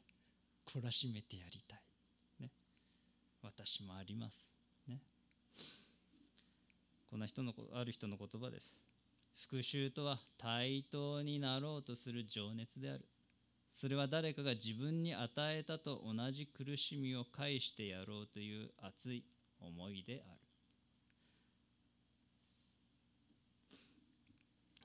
[0.66, 1.82] 懲らしめてやりたい。
[3.42, 4.50] 私もあります。
[4.86, 5.00] ね。
[7.10, 8.78] この人のある人の言葉です。
[9.36, 13.04] 復讐とは対等になろうとする情熱である。
[13.72, 19.24] それは誰かが自分に与えたと同じ苦しみを返してやろうという熱い
[19.60, 20.38] 思いである。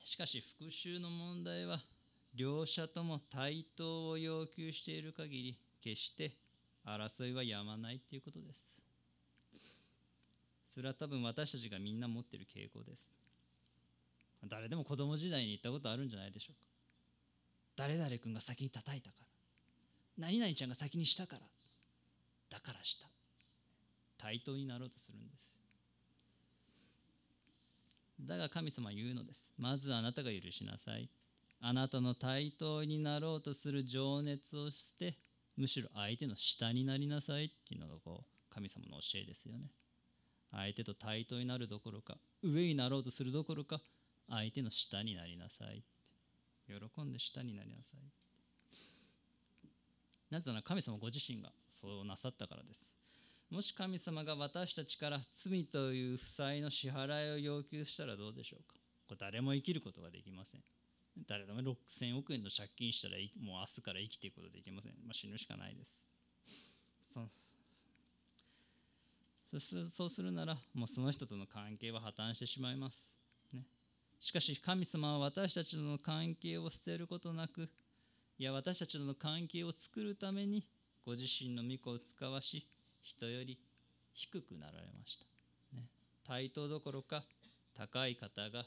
[0.04, 1.82] しかし復讐の問題は
[2.34, 6.32] 両者とも対等を要求している限り決して
[6.88, 8.69] 争いはやまないっていうことです。
[10.69, 13.04] それは多分私たちがみんな持ってる傾向です。
[14.47, 16.67] 誰でも子供時代に言ったことあるんじゃないでしょうか。
[17.76, 19.28] 誰々君が先に叩いたから。
[20.17, 21.41] 何々ちゃんが先にしたから。
[22.50, 23.08] だからした。
[24.17, 25.47] 対等になろうとするんです。
[28.21, 29.47] だが神様は言うのです。
[29.58, 31.10] まずあなたが許しなさい。
[31.60, 35.17] あなたの対等になろうとする情熱を捨て
[35.58, 39.72] むしろ相手の下になりなさいっていうのがこう神様の教えですよね。
[40.52, 43.82] 相手と対等になるどころか上になろうとするどころか
[44.30, 45.84] 相手の下になりなさい
[46.67, 48.17] 喜んで下になりなさい
[50.30, 52.93] なぜなら神様ご自身がそうなさったからです。
[53.50, 58.78] もし神様が私たちから罪という負債の支払いを要求したらどうでしょうか。
[59.08, 60.62] これ誰も生きることができません。
[61.27, 66.08] 誰でも6000億円の借金したらもう明日から生きていくことできません、まあ、死ぬしかないです。
[67.10, 67.21] そ
[69.51, 73.13] そしてそうするならもうその人との関係は破綻してしまいます、
[73.53, 73.63] ね、
[74.19, 77.69] しかし神様は私たちとの関係を捨てることなく
[78.38, 80.67] いや私たちとの関係を作るために
[81.06, 82.67] ご自身の御子を使わし
[83.01, 83.58] 人より
[84.13, 85.25] 低くなられました、
[85.77, 85.86] ね、
[86.27, 87.23] 対等どころか
[87.77, 88.65] 高い方が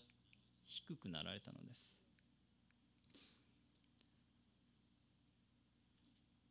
[0.66, 1.99] 低くなられたのです。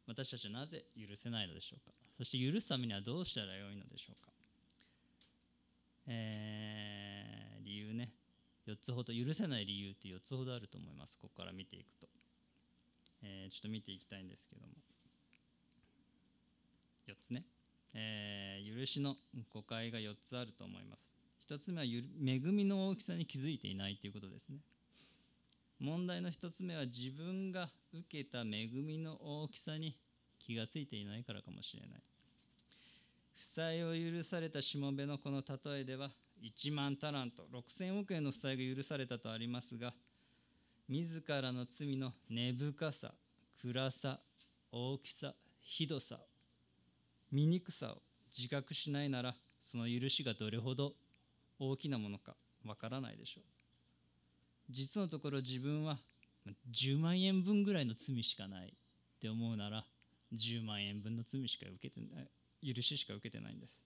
[0.10, 1.94] 私たちはなぜ許せないのでしょうか？
[2.18, 4.32] そして許すためにはどうしたらよいのでしょうか、
[6.08, 8.12] えー理由ね。
[8.68, 11.18] 4つほど許せない理由って4つほどあると思います。
[11.20, 12.08] ここから見ていくと、
[13.22, 14.74] えーちょっと見ていきたいんですけども。
[17.08, 17.44] 4つね、
[17.94, 19.16] えー許しの
[19.54, 21.08] 誤解が4つあると思います。
[21.48, 24.60] 1つ目は恵みの大きさに気づいていないということですね。
[25.80, 29.96] 問題の1つ目は自分が受けた恵みの大きさに
[30.40, 32.02] 気がついていないからかもしれない。
[33.36, 36.12] 負債を許されたしもべのこの例えでは
[36.44, 39.94] 1万タラント6000億円の負債が許されたとありますが
[40.90, 43.14] 自らの罪の根深さ
[43.62, 44.20] 暗さ
[44.72, 46.20] 大きさひどさ
[47.32, 48.02] 醜さを
[48.38, 50.94] 自覚しないならその許しがどれほど
[51.60, 53.59] 大きなものかわからないでしょう。
[54.70, 55.98] 実のところ自分は
[56.72, 58.72] 10万円分ぐらいの罪しかないっ
[59.20, 59.86] て思うなら
[60.36, 63.80] 10万円分の罪しか受けてない許ししか受けてないんです。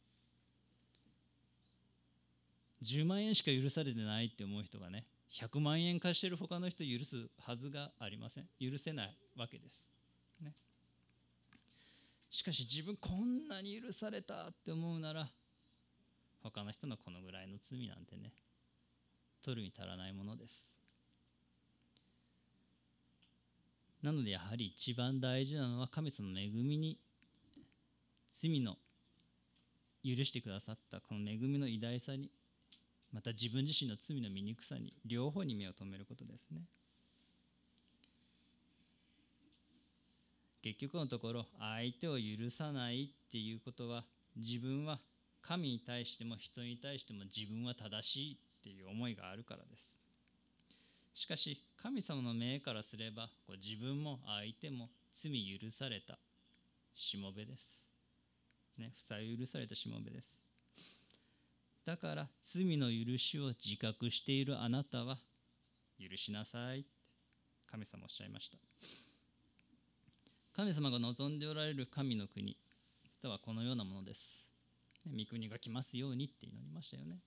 [2.83, 8.45] 10万円しか許されてないって思う人がね100万円貸してる他の人許すはずがありません。
[8.59, 9.87] 許せないわけです、
[10.41, 10.53] ね、
[12.29, 15.29] しかし自分こんなに許されたって思うなら
[16.43, 18.33] 他の人のこのぐらいの罪なんてね
[19.43, 20.71] 取るに足らないものです。
[24.01, 26.97] なのでやはり一番大事なのは神様の恵みに
[28.31, 28.75] 罪の
[30.03, 32.29] 許してくださったこの恵みの偉大さに
[33.13, 36.61] また自分自身の罪の醜さに両方に目を留めることですね。
[40.61, 44.03] 結局のところ相手を許さないっていうことは
[44.35, 44.99] 自分は
[45.41, 48.37] 神に対しても人に対しても自分は正しい。
[48.63, 49.99] っていう思いがあるからです。
[51.13, 56.17] しかし神様の目からすればこう自分も相手も罪許された
[56.93, 57.83] しもべです、
[58.79, 60.35] ね、負債を許されたしもべです。
[61.85, 65.17] だから罪の許しを自覚しているあなたは
[65.99, 67.03] 許しなさいって
[67.73, 68.59] 神様おっしゃいました。
[70.55, 72.55] 神様が望んでおられる神の国
[73.19, 74.47] とはこのようなものです。
[75.07, 77.17] 御国が来ますようにって祈りましたよね。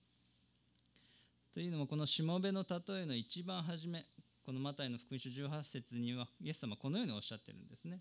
[1.57, 4.05] というのもこのしもべの例えの一番初め
[4.45, 7.99] このマタイの福音書18節にはイエス様はこのようにおっしゃってるんですね。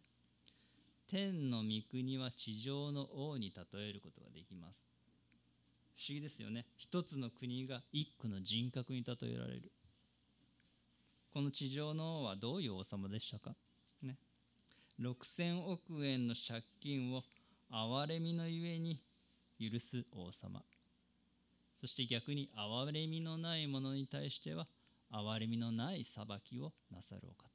[1.10, 4.84] 天の御国は地上の王に例えることができます。
[5.96, 6.66] 不思議ですよね。
[6.76, 9.72] 一つの国が一個の人格に例えられる。
[11.32, 13.56] この地上の王はどういう王様でしたか？
[14.02, 14.18] ね。
[15.00, 17.22] 6000億円の借金を
[17.72, 19.00] 憐れみのゆえに
[19.58, 20.62] 許す王様。
[21.86, 24.66] そして逆に憐れみのない者に対しては
[25.12, 27.48] 憐れみのない裁きをなさるお方。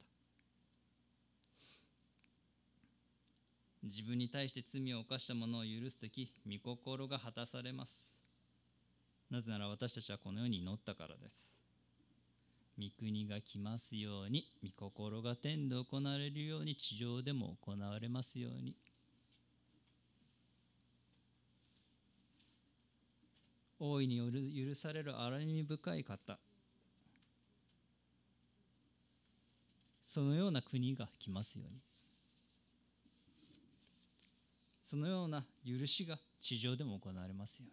[3.82, 8.10] 自分に対して罪を犯した者を許す時御心が果たされます。
[9.30, 11.54] なぜなら私たちはこのように祈ったからです。
[12.78, 18.74] 御国が来ますように御心が天で行われるように地上でも行われますように。
[23.84, 26.38] 大いによる許される荒み深い方。
[30.04, 31.80] そのような国が来ますように。
[34.80, 37.72] そのような許しが地上でも行われますよう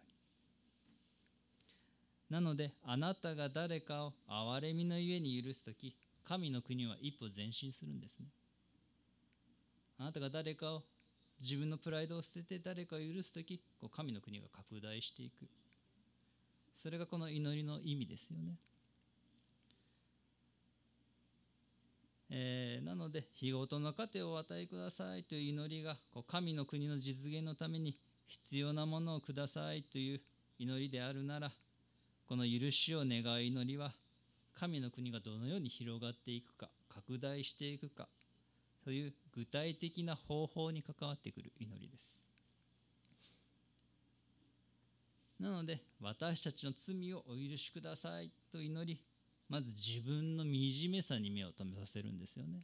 [2.28, 5.94] なのであなたが誰かを憐れみのゆえに許す時
[6.24, 8.26] 神の国は一歩前進するんですね。
[9.96, 10.82] あなたが誰かを
[11.40, 15.46] 自分のプライドを捨てて誰かを許す時こう神の国が拡大していく。
[16.80, 18.54] それがこの祈りの意味ですよね。
[22.30, 30.20] えーなので日ごとの糧をお与えくださいという祈りがこう神の国の実現のために必要なものをくださいという
[30.58, 31.50] 祈りであるなら
[32.26, 33.92] この許しを願う祈りは
[34.54, 38.08] 神の国がどのように広がっていくか拡大していくか
[38.84, 42.29] という具体的な方法に関わってくる祈りです。
[45.40, 49.00] なので私たちの罪をお許しくださいと祈り
[49.48, 52.60] まず自分の惨めさに目を留めさせるんですよね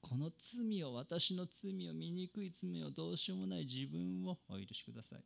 [0.00, 5.18] この罪を私の罪を醜い罪をどうしようもない自分をお許しください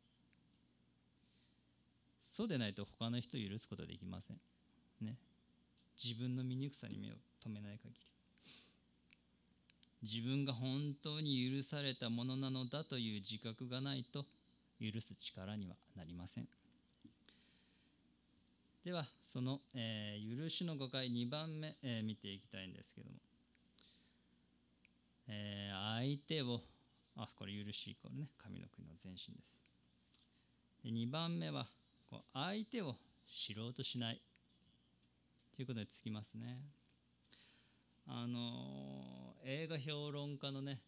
[2.21, 4.37] そうでないと他の人を許すことはできません
[5.01, 5.17] ね。
[6.01, 7.95] 自分の醜さに目を留めない限り。
[10.01, 14.25] 自分が本当に許されたものなのだという自覚がないと
[14.79, 16.47] 許す力にはなりません。
[18.83, 23.17] ではその、えー、許しの誤解2番目、えー、見ていきたいんですけども、
[25.27, 26.61] えー、相手を
[27.17, 29.53] あこれ許しイコールね神の国の前進です。
[30.83, 31.67] で2番目は
[32.09, 32.95] こう相手を
[33.27, 34.21] 知ろうとしない。
[35.55, 36.61] ということにつきますね。
[38.07, 40.79] あの映画評論家のね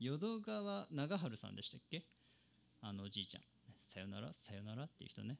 [0.00, 2.02] 淀川長春さんでしたっけ？
[2.86, 3.42] あのおじいちゃん
[3.82, 5.38] 「さよならさよなら」っていう人ね。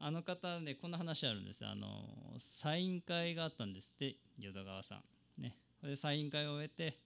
[0.00, 1.64] あの方ねこんな話あるんです。
[1.64, 4.96] あのサイン会があったんですって淀川さ
[5.38, 5.42] ん。
[5.42, 5.56] ね。
[5.82, 6.98] でサイン会を終えて、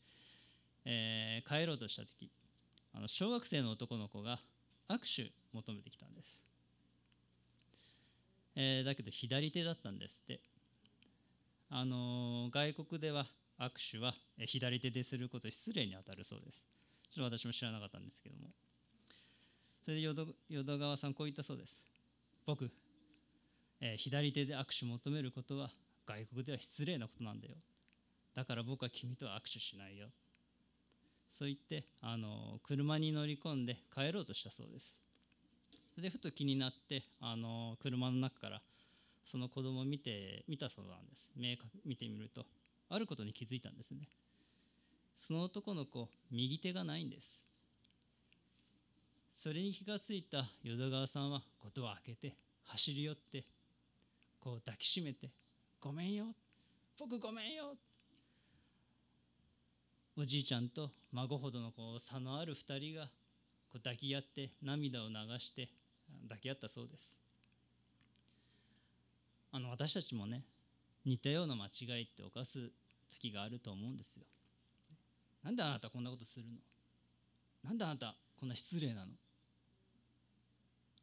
[0.87, 2.31] えー、帰ろうとした時
[2.95, 4.41] あの小学生の男の子が
[4.89, 6.41] 握手求めてきたんです、
[8.57, 10.41] えー、だけど左手だったんですって。
[11.69, 13.27] あの外国では
[13.59, 14.15] 握手は
[14.47, 16.65] 左手ですること失礼に当たるそうです。
[17.11, 18.51] ちょっと私も知らなかったんですけども。
[19.85, 21.85] それで淀川さんこう言ったそうです。
[22.47, 22.71] 僕、
[23.81, 25.71] えー、左手で握手求めることは
[26.07, 27.55] 外国では失礼なことなんだよ。
[28.35, 30.09] だから僕は君とは握手しないよ。
[31.31, 34.99] そう言ってあの車に乗り込んで帰ろうとしたそうです。
[35.99, 38.63] でふと気になってあの車の中から
[39.25, 41.29] その子供を見て見たそうなんです。
[41.37, 42.47] 目見てみると
[42.89, 44.09] あることに気づいたんですね。
[45.17, 47.42] その男の子右手がないんです。
[49.33, 53.45] それに気がついた淀川さんは事を開けて走り寄って
[54.39, 55.31] こう抱きしめて
[55.81, 56.35] 「ごめんよ
[56.99, 57.77] 僕ごめんよ」
[60.17, 63.07] おじいちゃんと孫ほどのこう差のある2人が
[63.71, 65.71] こう抱き合って涙を流して
[66.25, 67.17] 抱き合ったそうです。
[69.51, 70.45] あの私たちもね
[71.05, 72.71] 似たような間違いって犯す
[73.11, 74.25] 時があると思うんですよ。
[75.43, 76.59] なんであなたこんなことするの
[77.63, 79.13] なんであなたこんな失礼なの。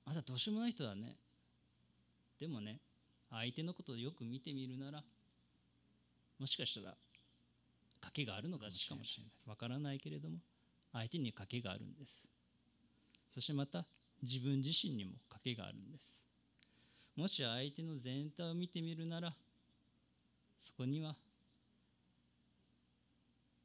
[0.04, 1.16] あなたどうしようもない人だね。
[2.38, 2.82] でもね
[3.32, 5.02] 相手のことをよく見てみるなら
[6.38, 6.98] もしかしたら
[8.02, 9.32] 賭けがあるのかもしれない。
[9.48, 10.40] わからないけれども
[10.92, 12.26] 相手に賭けがあるんです。
[13.34, 13.86] そしてまた
[14.22, 16.22] 自分自身にも賭けがあるんです。
[17.16, 19.34] もし相手の全体を見てみるなら
[20.60, 21.16] そこには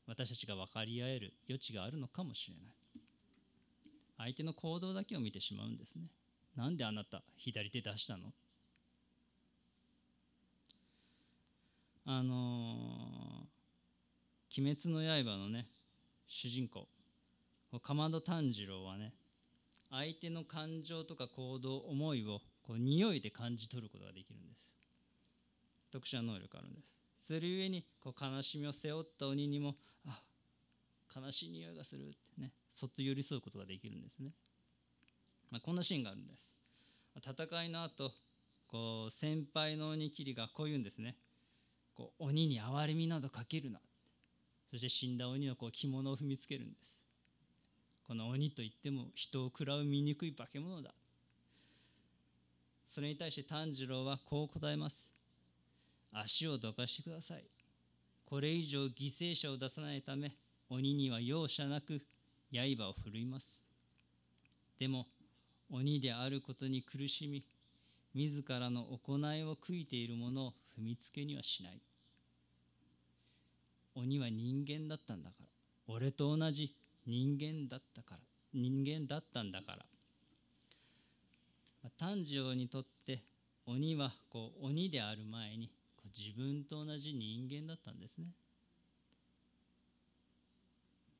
[0.06, 2.83] 私たちが分かり合える余地があるのかもしれない
[4.16, 6.08] 相手の行動だけを見てしまうんですね。
[6.56, 8.32] なんであなた左手出したの？
[12.06, 15.66] あのー、鬼滅の刃」のね
[16.26, 16.86] 主人公
[17.82, 19.14] かまど炭治郎はね
[19.90, 24.68] 相手の感情とか行動思いをこう匂いで感じ取ることができるんです。
[25.90, 26.92] 特殊な能力あるんです。
[27.14, 30.20] それゆえにこう悲しみを背負った鬼にもあ
[31.14, 34.32] 悲しい匂いがするってねそっと寄り添うことができるんですね、
[35.50, 36.48] まあ、こんなシーンがあるんです。
[37.16, 38.12] 戦いの後
[38.66, 41.16] こう先輩の鬼切りがこう言うんですね。
[41.94, 43.78] こう鬼に憐れみなどかけるな
[44.68, 46.98] そして死んだ鬼のこう着物を踏みつけるんです。
[48.06, 50.92] この鬼といっても人を食らう醜い化け物だ。
[52.88, 55.10] それに対して炭治郎はこう答えます。
[56.12, 57.44] 足をどかしてください。
[58.26, 60.32] これ以上犠牲者を出さないため
[60.68, 62.02] 鬼には容赦なく
[62.52, 63.66] 刃を振るいます。
[64.78, 65.06] でも
[65.70, 67.44] 鬼であることに苦しみ
[68.14, 71.80] 自らの行いを悔いている者を踏みつけにはしない。
[73.94, 75.46] 鬼は人間だったんだから。
[75.86, 76.74] 俺と同じ
[77.06, 78.20] 人間だったから。
[78.52, 79.84] 人間だったんだから。
[81.98, 83.22] 炭治郎にとって
[83.66, 85.70] 鬼はこう鬼である前に
[86.16, 88.26] 自分と同じ人間だったんですね。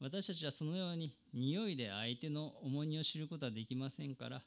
[0.05, 4.43] 私たちはそのように匂いで相手の重荷を知ることはできませんから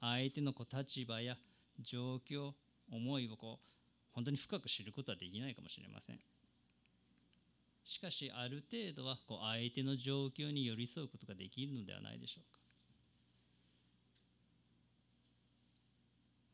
[0.00, 1.36] 相手のこう立場や
[1.78, 2.52] 状況
[2.90, 3.66] 思いをこう
[4.14, 6.20] 本当に深く知ることはできないかもしれません。
[7.84, 12.60] しかしある程度はこう相手の状況に寄り添うことができるのではないでしょうか。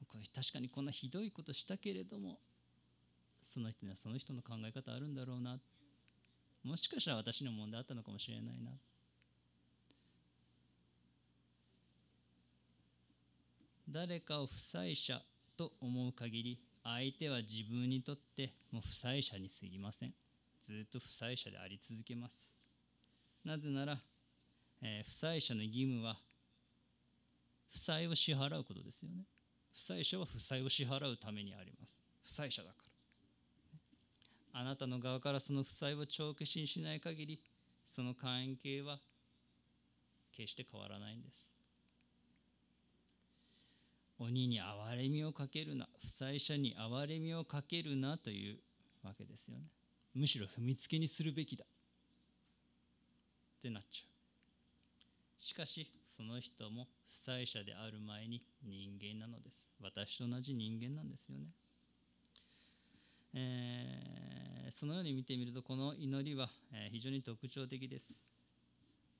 [0.08, 2.40] これ確かにこんなひどいことしたけれども
[3.44, 5.60] その人にはその人の考え方あるんだろうな。
[6.62, 8.70] もしかしたら私の問題あったのかもしれないな。
[13.88, 15.20] 誰かを負債者
[15.56, 20.14] と思う限り相手は自分にとってもう負債者に過ぎません。
[20.62, 22.50] ずっと負債者であり続けます。
[23.44, 23.98] なぜなら、
[24.82, 26.16] えー負債者の義務は
[27.70, 29.24] 負債を支払うことですよね。
[29.72, 32.02] 負債者は負債を支払うためにあります。
[32.22, 32.89] 負債者だから。
[34.52, 37.40] あなたの側からその負債を帳消しにしない限り
[37.86, 38.98] その関係は
[40.32, 41.48] 決して変わらないんです。
[44.18, 48.58] 鬼に憐れみをかけるな負債者に憐れみをかけるなという
[49.02, 49.64] わけですよね。
[50.14, 51.64] むしろ踏みつけにするべきだ。
[51.64, 55.42] ってなっちゃう。
[55.42, 59.66] しかしその人も負債者である前に人間なのです。
[59.80, 61.46] 私と同じ人間なんですよね。
[63.34, 64.20] えー
[64.70, 66.48] そのように見てみるとこの祈りは、
[66.92, 68.14] 非常に特徴的です。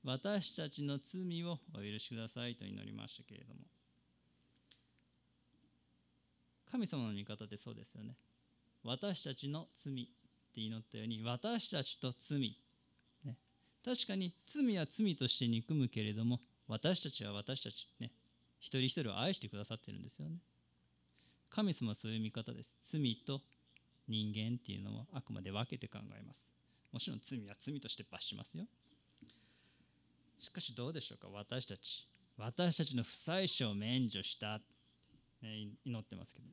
[0.03, 3.59] 私たちの罪をお許しくださいと祈りましたけれども。
[6.71, 8.15] 神様の味方ってそうですよね。
[8.83, 10.07] 私たちの罪っ
[10.55, 12.57] て祈ったように私たちと罪、
[13.23, 13.37] ね、
[13.85, 18.11] 確かに罪は罪として憎むけれども私たちは私たちね。
[18.59, 20.37] 一人一人を愛してくださってるんですよね。
[21.49, 22.77] 神様はそういう見方です。
[22.81, 23.41] 罪と
[24.11, 26.51] 人間っていうのをあくまで分けて考えます。
[26.91, 28.65] もちろん罪は罪として罰しますよ。
[30.37, 31.29] しかしどうでしょうか？
[31.31, 32.07] 私たち。
[32.37, 34.59] 私たちの負債者を免除した、
[35.41, 36.47] ね、祈ってますけど。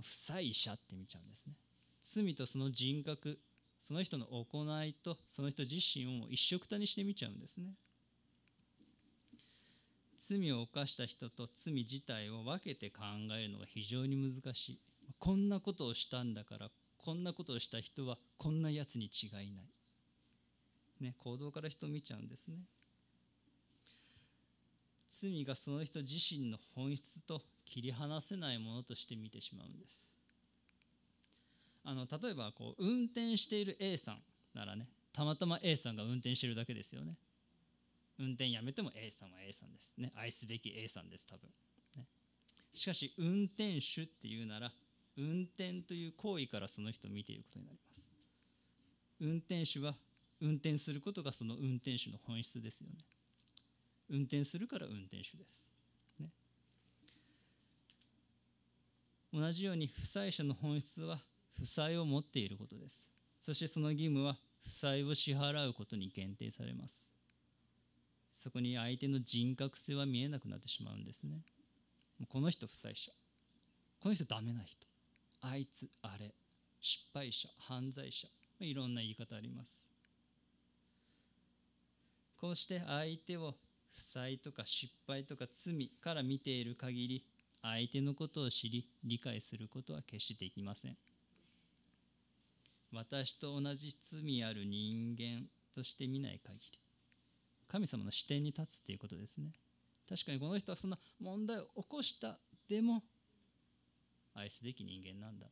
[0.00, 1.54] 負債者って見ちゃうんですね。
[2.02, 3.38] 罪とその人格。
[3.80, 7.74] その人の行いとその人自身を一緒くたにして見ちゃうんですね。
[10.16, 13.02] 罪を犯した人と罪自体を分けて考
[13.36, 14.78] えるのが非常に難しい。
[15.18, 19.66] こんなことをしたんだからこんなことをした人はこんなやつに違いない、
[21.00, 22.58] ね、行動から人を見ちゃうんですね。
[25.08, 30.06] 罪がその人自身の本質と切り離せないものとして見てしまうんです。
[31.84, 34.22] あの例えばこう運転している A さん
[34.54, 37.16] ならねたまたま A さんが運転してるだけですよね。
[38.18, 40.12] 運転やめても A さんは A さんですね。
[40.14, 41.48] 愛すべき A さんです多分、
[41.96, 42.06] ね、
[42.72, 44.72] しかし運転手っていうなら
[45.16, 47.92] 運転という行為からその人を見ていることになります。
[49.20, 49.94] 運転手は
[50.40, 53.04] 運転することがその運転手の本質ですよね。
[54.08, 55.56] 運転するから運転手です、
[56.20, 56.28] ね、
[59.32, 61.18] 同じように負債者の本質は
[61.58, 63.08] 負債を持っていることです。
[63.40, 67.08] そしてその義務は負債を支払うことに限定されます。
[68.34, 71.42] そこに相手の人格性は見えなくなってしまうんですね。
[72.28, 73.12] この人負債者。
[74.00, 74.91] この人ダメな人。
[75.42, 76.34] あいつあれ
[76.80, 78.28] 失敗者犯罪者
[78.60, 79.82] いろんな言い方あります。
[82.36, 83.54] こうして相手を
[83.92, 87.24] 負債とか失敗とか罪から見ている限り
[87.62, 90.96] 相手のことを知り理解することは決してできません。
[92.92, 96.78] 私と同じ罪ある人間として見ない限り
[97.66, 99.52] 神様の視点に立つっていうことですね。
[100.08, 102.38] 確かにこの人はそんな問題を起こした
[102.68, 103.02] でも
[104.34, 105.46] 愛すべき人間なんだ、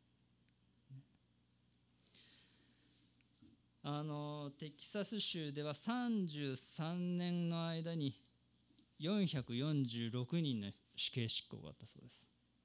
[3.83, 8.15] あのテキサス州では33年の間に
[9.01, 12.23] 446人の死刑執行があったそうです。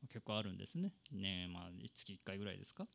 [0.10, 0.92] 結構あるんですね。
[1.12, 2.88] 年まあ月1回ぐらいですか。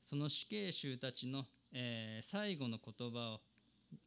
[0.00, 3.40] その死刑囚たちの、えー最後の言葉を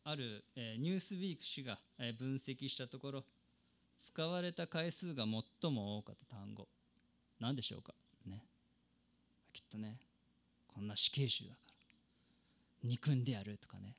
[0.03, 3.23] ある、えーニュースウィーク誌が、えー分析したところ
[3.97, 5.25] 使われた回数が
[5.61, 6.67] 最も多かった単語。
[7.39, 7.93] 何でしょうか？
[8.25, 8.41] ね。
[9.53, 9.97] きっとね
[10.67, 11.75] こんな死刑囚だから。
[12.83, 13.95] 憎んでやるとかね。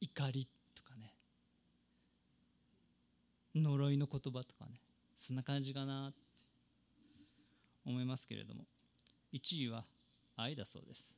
[0.00, 1.12] 怒りとかね。
[3.54, 4.80] 呪いの言葉とかね。
[5.16, 6.18] そんな感じかなって
[7.84, 8.64] 思いますけれども。
[9.32, 9.84] 1位は
[10.36, 11.14] 愛だそうです。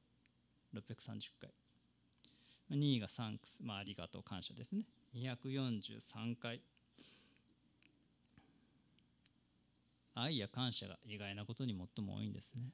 [0.75, 1.51] 630回。
[2.71, 4.83] 2位がサンクス、まあ、ありがとう感謝ですね。
[5.15, 6.61] 243回。
[10.19, 12.73] 愛や感謝が意外なことに最も多いんですね。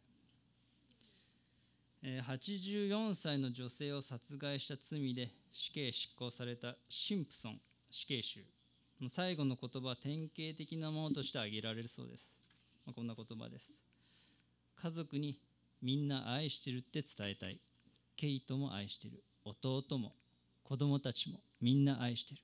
[2.05, 8.45] え84歳の女性を殺害した罪で死刑執行されたシンプソン死刑囚。
[9.01, 12.39] の最後の言葉は典型的なものとして挙げられるそうです、
[12.87, 13.83] まあこんな言葉です。
[14.77, 15.39] 家族に
[15.81, 17.61] みんな愛してるって伝えたい。
[18.17, 19.25] ケイトも愛してる。
[19.45, 20.15] 弟も
[20.63, 22.41] 子供たちもみんな愛してる。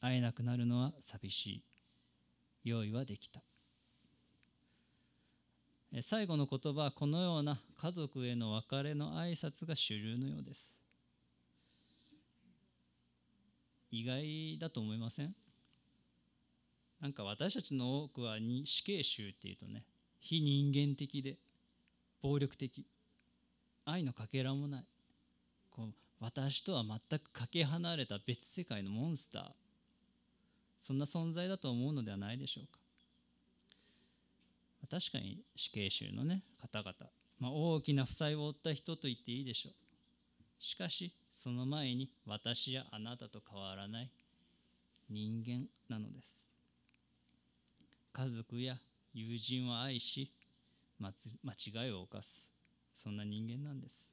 [0.00, 1.62] 会えなくなるのは寂しい。
[2.64, 3.42] 用意はできた。
[6.02, 10.72] 最後の言葉はこのような家族への別れの挨拶が主流のようです。
[13.92, 15.34] 意外だと思いません？
[17.00, 19.84] なんか私たちの多くは死刑囚っていうとね
[20.18, 21.36] 非人間的で
[22.22, 22.84] 暴力的
[23.84, 24.84] 愛のかけらもない
[25.70, 29.44] こう私とは全くかけ離れた別世界のモンスター。
[30.78, 32.80] そんな存在だと思うのではないでしょうか。
[34.94, 36.94] 確かに死刑囚のね方々、
[37.40, 39.72] まあ、大きな負債を負った人と言っていいでしょう。
[40.60, 44.10] しかしその前に私やあなたと変わらない
[45.10, 46.48] 人間なのです。
[48.12, 48.76] 家族や
[49.12, 50.30] 友人を愛し
[51.00, 52.48] 間違いを犯す
[52.94, 54.12] そんな人間なんです。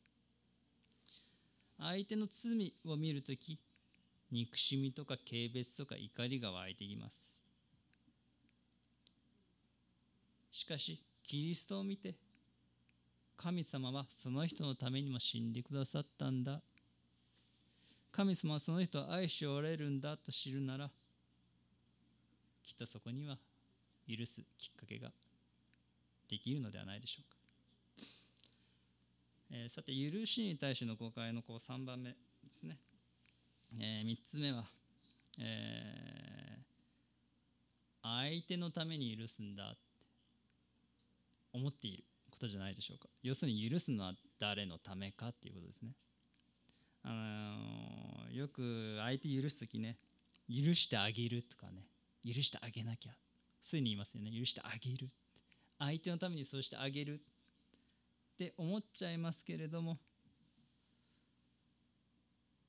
[1.78, 3.60] 相手の罪を見るとき
[4.32, 7.31] 憎しみとか軽蔑とか怒りが湧いてきます。
[10.52, 12.16] しかしキリストを見て
[13.38, 16.62] 神様はその人のためにも死んでくださったんだ。
[18.12, 20.90] 神様はその人を愛しておられるんだと知るなら
[22.62, 23.38] きっとそこには
[24.08, 25.12] 許すきっかけが
[26.30, 27.38] できるのではないでしょうか、
[29.52, 32.16] えー、さて許しに対しての誤解のこう3番目で
[32.52, 32.78] すね、
[33.80, 34.66] えー、3つ目は、
[35.40, 39.76] えー、相手のために許すんだ。
[41.54, 43.08] 思っていることじゃないでしょうか。
[43.24, 45.92] 要するに許すのは誰のためかっていうことですね。
[47.04, 49.98] あのー、よく相手許す時ね
[50.48, 51.84] 許してあげるとかね
[52.26, 53.14] 許してあげなきゃ。
[53.62, 54.32] ついに言いますよね。
[54.32, 55.10] 許してあげる。
[55.80, 57.16] 相手のためにそうしてあげる。
[57.16, 57.18] っ
[58.38, 60.00] て思っちゃいますけれども。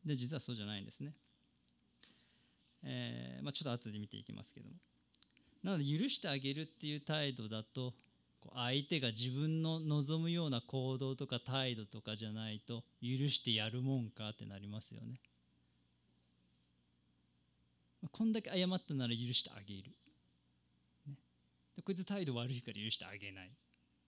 [0.04, 1.12] で実はそうじゃないんですね、
[2.82, 4.74] えーまあ、ちょっと後で見ていきますけども。
[5.62, 7.94] なので許してあげるっていう態度だと
[8.54, 15.20] 相手が自分の望むような行動とか態度とかじゃないと許してやるもんかってなりますよね。
[18.10, 19.92] こんだけ謝ったなら許してあげる。
[21.06, 21.14] ね、
[21.76, 23.50] でこいつ態度悪いから許してあげない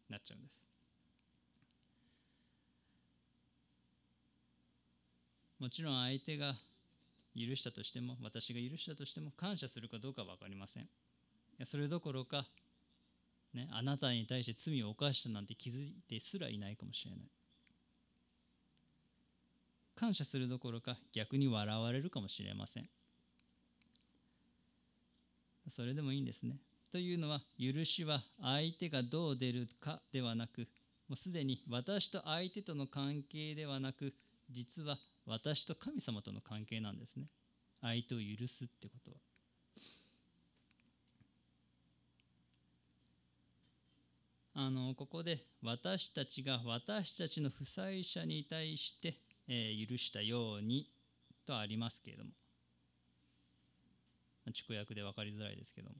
[0.08, 0.56] なっちゃうんです。
[5.60, 6.56] もちろん相手が
[7.36, 10.88] 許したとしても私が許したとしても感謝するかどうかは分かりません。
[11.64, 12.46] それどころか
[13.54, 17.20] ね、あなたに対して罪を犯したなんて気づいてすらいないかもしれない。
[19.94, 22.88] 感謝するどころか逆に笑われるかもしれません。
[25.68, 26.56] それでもいいんですね。
[26.90, 30.68] というのは許しは相手がどう出るかではなく
[31.08, 34.14] もうすでに私と相手との関係ではなく
[34.50, 37.26] 実は私と神様との関係なんですね。
[37.80, 39.16] 相手を許すってことは。
[44.56, 50.88] あのここで私たちが私たちの負債者に対して、えー、許したように
[51.44, 52.30] とありますけれども。
[54.46, 55.96] 直訳で分かりづらいですけども。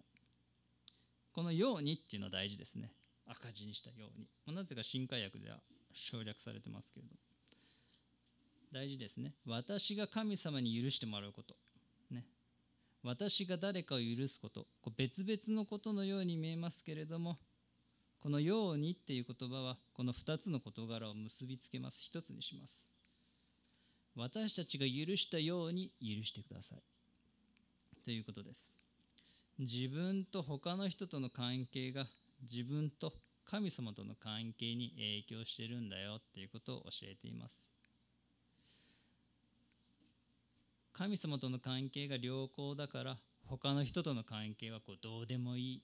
[1.32, 2.92] この「ように」っていうのは大事ですね。
[3.26, 5.61] 赤字にしたように、なぜか新海訳では
[5.92, 7.18] 省略されてますけれども。
[8.70, 9.34] 大事ですね。
[9.46, 11.57] 私が神様に許してもらうこと。
[12.11, 12.26] ね。
[13.02, 14.68] 私が誰かを許すこと。
[14.80, 17.40] こう別々のことのように見えますけれども
[18.24, 22.02] この「ように」っていう言葉はこの2つの事柄を結びつけます。
[22.02, 22.88] 一つにします。
[24.14, 26.82] 私たちが許したように許してください。
[28.02, 28.80] ということです。
[29.58, 32.08] 自分と他の人との関係が
[32.40, 33.12] 自分と
[33.44, 37.68] 神様との関係に影響してるんだよっていうことを教えています。
[40.94, 45.82] 神様との関係が良好だから他の人との関係はこうどうでもいい。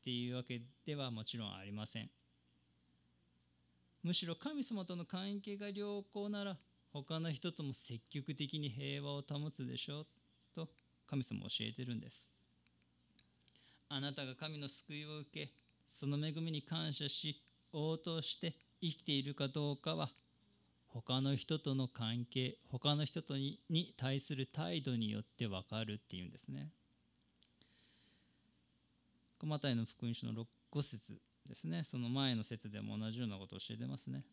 [0.00, 2.10] っていうわけではもちろんありません。
[4.02, 6.56] むしろ神様との関係が良好なら
[6.90, 10.06] 他の人とも積極的に平和を保つでしょう
[10.54, 10.68] と
[11.06, 12.30] 神様教えてるんです。
[13.90, 15.52] あなたが神の救いを受け
[15.86, 17.42] その恵みに感謝し
[17.72, 20.10] 応答して生きているかどうかは
[20.86, 26.70] 他の人との関係他の人とにに対する態度によって分かるっていうんですね。
[29.46, 31.82] マタイの福音書の5節ですね。
[31.82, 34.24] その前の説でも同じようなことを教えてますね。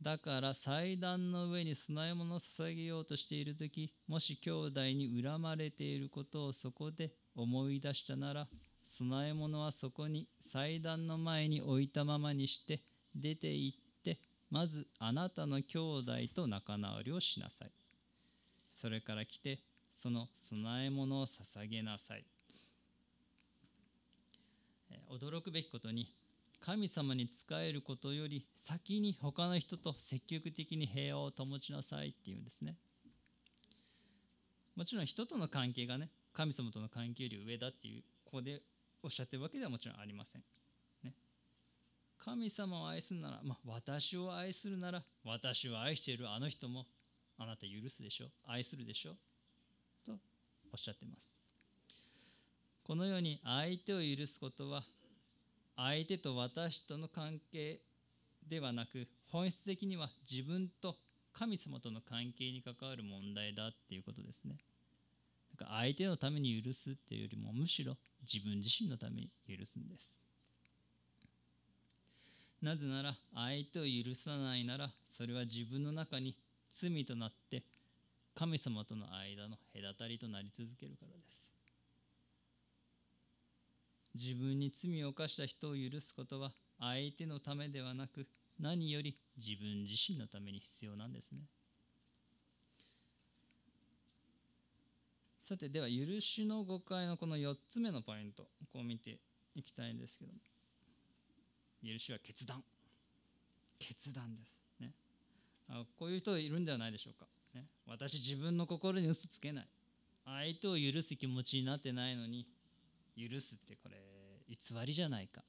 [0.00, 8.46] だから祭壇の上に供え物を捧げようとしている時もし兄弟に恨まれていることをそこで思い出したなら
[8.98, 12.80] 供え物はそこに祭壇の前に置いたままにして
[13.14, 14.20] 出て行って
[14.50, 17.72] まずあなたの兄弟と仲直りをしなさい。
[18.72, 19.58] それから来て
[19.92, 22.24] その供え物を捧げなさい。
[25.10, 26.12] 驚くべきことに
[26.60, 32.76] 神様に仕えることより先に他の人と積極的に平和を保ちなさいっていうんですね。
[34.74, 38.62] もちろん人との関係がね神様との関係より上だっていうここで
[39.02, 40.42] おっしゃってるわけではもちろんありません、
[41.02, 41.14] ね、
[42.16, 46.86] 神様を愛するなら、まあ、私を愛するなら私を愛しているあの人も
[47.38, 49.16] あなた許すでしょ愛するでしょ
[50.06, 50.12] と
[50.72, 51.37] おっしゃってます。
[52.88, 54.82] このように相手を許すことは
[55.76, 57.80] 相手と私との関係
[58.48, 60.96] ではなく本質的には自分と
[61.34, 64.56] 神様との関係に関わる問題だっていうことですね。
[65.58, 70.22] だか相手のために許すっていうよりもむしろ自分自身のために許すんです。
[72.62, 76.34] なぜなら相手を許さないならそれは自分の中に
[76.70, 77.62] 罪となって
[78.34, 81.47] 神様との間の隔たりとなり続けるからです。
[84.20, 88.26] 自分に罪を犯した人を許すことは相手のためではなく
[88.58, 91.38] 何より自分自身のために必要なんですね。
[95.40, 99.18] さてでは許しの誤解のこの4つ目のポイントこう見て
[99.54, 100.32] いきたいんですけど
[101.82, 102.62] 許しは決断。
[103.78, 104.90] 決断ですね。
[105.70, 109.68] あこういう人いるんではないでしょうか、ね、私自分の心に嘘つけない。
[110.24, 112.46] 相手を許す気持ちになってないのに
[113.18, 113.96] 許すってこれ
[114.48, 114.56] 偽
[114.86, 115.42] りじゃないか、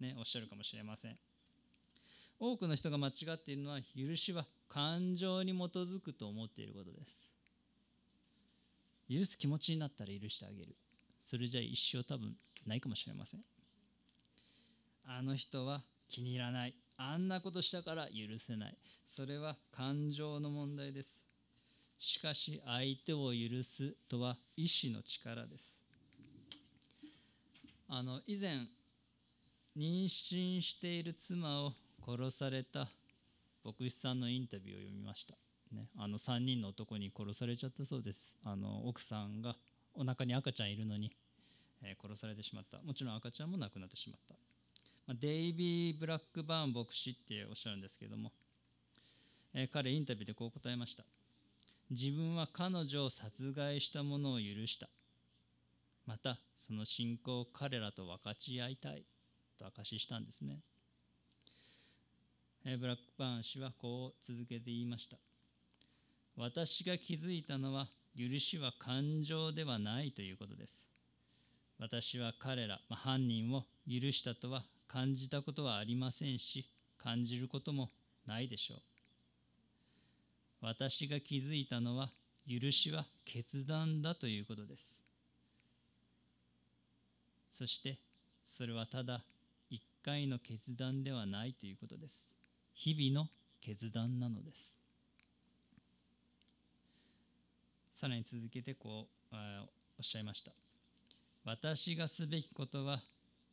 [0.00, 1.16] ね、おっしゃるかもしれません。
[2.38, 7.32] 多くの人が間違っているのは許しは感情に基づくと思っていることです。
[9.08, 10.76] 許す気持ちになったら許してあげる。
[11.20, 12.36] それじゃ一生多分
[12.66, 13.40] ないかもしれません。
[15.06, 16.74] あの人は気に入らない。
[16.98, 18.76] あんなことしたから許せない。
[19.06, 21.22] それは感情の問題です。
[21.98, 25.75] しかし相手を許すとは意志の力です。
[27.88, 28.66] あの以前
[29.76, 31.72] 妊娠している妻を
[32.04, 32.88] 殺された
[33.64, 35.34] 牧師さんのインタビューを読みました、
[35.72, 38.36] ね、あの3人の男に殺されちゃったそうです。
[38.44, 39.56] あの奥さんが
[39.94, 41.12] お腹に赤ちゃんいるのに、
[41.82, 42.78] えー、殺されてしまった。
[42.82, 44.34] もちろん赤ちゃんも亡くなってしまった。
[45.06, 48.32] まデイビー・ブラックバーン牧師っておっしゃるんですけども、
[49.54, 51.04] えー、彼インタビューでこう答えました。
[51.90, 54.88] 自分は彼女を殺害したものを許した。
[56.06, 59.04] またその信仰を彼らと分かち合いたい
[59.58, 60.60] と明かししたんですね、
[62.78, 65.16] ブラックバーン氏はこう続けて言いました。
[66.36, 70.86] 私が気づいたのは許しは感情ではないということです。
[71.78, 76.66] 私は彼ら、まあ、犯人を許したとは感じたことはありませんし
[76.98, 77.90] 感じることも
[78.26, 78.82] ないでしょう。
[80.60, 82.10] 私が気づいたのは
[82.48, 85.05] 許しは決断だということです。
[87.56, 87.96] そして
[88.46, 89.22] それはただ
[89.70, 92.30] 一回の決断ではないということです。
[92.74, 93.30] 日々の
[93.62, 94.76] 決断なのです。
[97.94, 100.52] さらに続けてこうおっしゃいました。
[101.46, 103.00] 私がすべきことは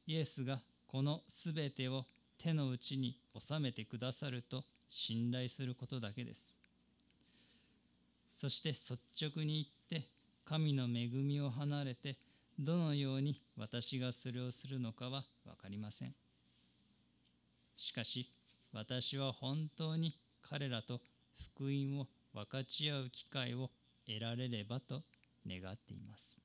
[0.06, 2.04] イエスがこのすべてを
[2.38, 6.54] 手の内に収めてくださると信頼することだけです。
[8.28, 10.10] そして率直に言って
[10.44, 12.18] 神の恵みを離れて
[12.64, 16.16] どのように私がそれをするのかは分かりません。
[17.76, 18.32] しかし
[18.72, 21.02] 私は本当に彼らと
[21.56, 23.70] 福音を分かち合う機会を
[24.08, 25.04] 得られればと
[25.48, 26.42] 願っています。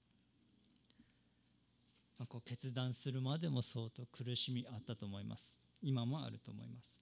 [2.18, 5.60] まあ、こう決断するまでも相当苦しみあったと思います。
[5.82, 7.00] 今もあると思います。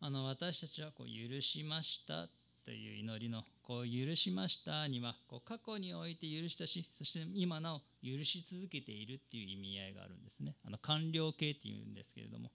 [0.00, 2.28] あの私たちはこう許しました
[2.64, 10.56] という祈りのこう許しましたにはこう過去において許したしそして今なお許し続けているっていう意味合いがあるんですね。
[10.66, 12.50] あの完了形っていうんですけれども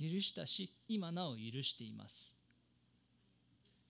[0.00, 2.34] 許したし今なお許しています。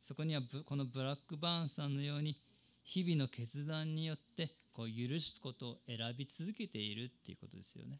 [0.01, 2.41] そこにはこのブラックバーンさんのように
[2.85, 7.99] 日々の決断によってこう許すことを選び続けているっていうことですよね。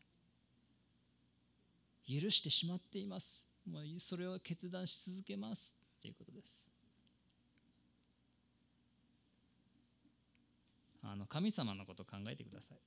[2.09, 3.45] 許してしまっています。
[3.69, 6.66] もうそれを決断し続けますっていうことです。
[11.09, 12.79] あの神様のことを考えてください。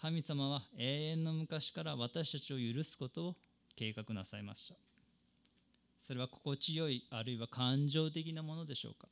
[0.00, 3.36] 神様は永遠の昔から私たちを許すことを
[3.76, 4.74] 計画なさいました。
[6.00, 9.08] それは心地よいあるいは感情的なものでしょうか。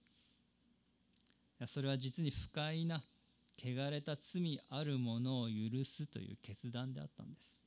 [1.66, 3.03] それは実に不快な
[3.59, 7.66] 汚れた罪あるものを許すという決断であったんです。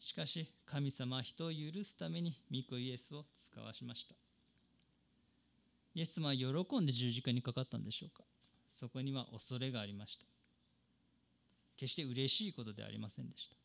[0.00, 4.14] しかし神様は人を許すために御子イエスを使わしました。
[5.94, 8.24] イエス様は喜んで十字架にかかったんでしょうか？
[8.70, 10.24] そこには恐れがありました。
[11.76, 13.56] 決して嬉しいことではありませんでした。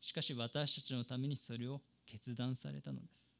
[0.00, 3.34] しかし私たちのためにそれを決断されたのです。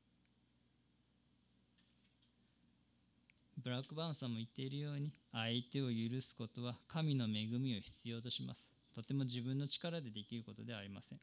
[3.63, 8.73] ブラックバーンさんも言っているように相手を許すことは神の恵みを必要とします。
[8.95, 11.21] とても自分の力でできることではありません。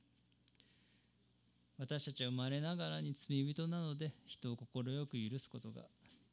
[1.78, 5.84] 私たちは生まれながらに罪人なので人を快く許すことが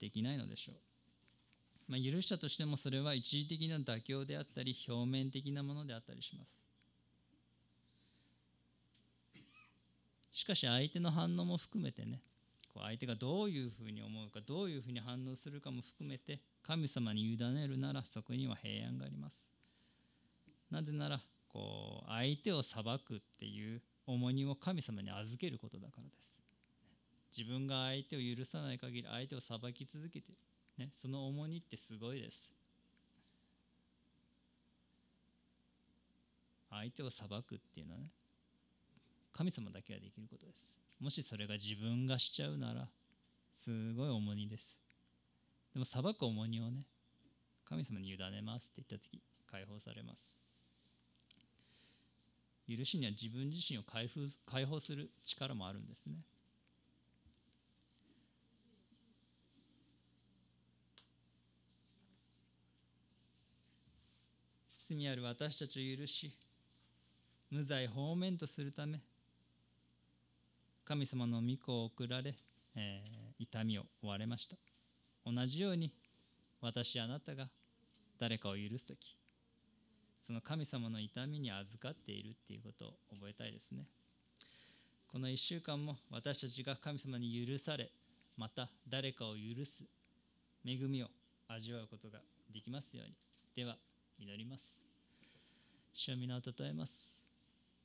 [0.01, 0.77] できないのでしょう、
[1.93, 6.65] まあ、許したとしてもそれは一時的な妥協であったり表面的なものであったりします。
[10.33, 12.21] しかし相手の反応も含めてね
[12.73, 19.45] こう相手がどういうふうに思うかどういうふうに反応するかも含めて神様に委ねるならそこには平安があります。
[20.73, 26.35] なぜならこう相手を裁くっていう重荷を神様に預けることだからです。
[27.37, 30.33] 自分が相手を許さない限り相手を裁き続けて、
[30.79, 32.53] ね、その重荷ってすごいです。
[36.71, 38.11] 相手を裁くっていうのはね
[39.33, 40.75] 神様だけができることです。
[41.01, 42.89] もしそれが自分がしちゃうなら
[43.55, 44.79] すごい重荷です。
[45.73, 46.87] でも裁く重荷をね
[47.65, 50.44] 神様に委ねますって言った時解放されます。
[52.69, 56.17] 許しには自分自身を解放解放する力もあるんですね。
[64.75, 66.33] 罪ある私たちを許し
[67.51, 69.01] 無罪放免とするため
[70.85, 72.35] 神様の御子を送られ、
[72.77, 74.57] えー、痛みを負われました。
[75.25, 75.91] 同じように
[76.61, 77.49] 私あなたが
[78.19, 79.17] 誰かを許す時
[80.27, 83.87] その神様の痛みに預かっているっていうことを覚えたいですね。
[85.13, 87.91] この1週間も私たちが神様に許され
[88.37, 89.85] また誰かを許す
[90.67, 91.07] 恵みを
[91.47, 92.19] 味わうことが
[92.53, 93.15] できますように。
[93.55, 93.77] では
[94.19, 94.77] 祈ります。
[95.93, 97.15] 主を皆をたたえます。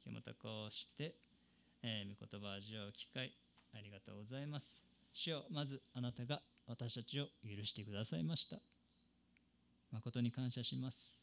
[0.04, 1.14] 今日またこうして
[1.84, 3.32] えー、御言葉を味わう機会
[3.74, 4.82] ありがとうございます。
[5.14, 8.58] 主よまずあなたが私たちを許してくださいました。
[9.92, 11.18] 誠に感謝します。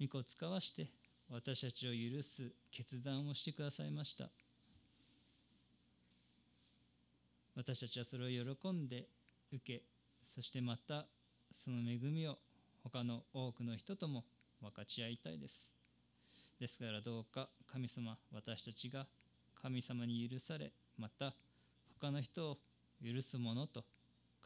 [0.00, 0.88] 御子を使わして
[1.30, 4.28] 私たちを許す決断をしてくださいました。
[7.56, 9.08] 私たちはそれを喜んで
[9.50, 9.82] 受け
[10.24, 11.06] そしてまた
[11.50, 12.36] その恵みを
[12.82, 14.24] 他の多くの人とも
[14.60, 15.70] 分かち合いたいです。
[16.60, 19.06] ですからどうか神様私たちが
[19.54, 21.34] 神様に許されまた
[21.98, 22.58] 他の人を
[23.02, 23.84] 許すものと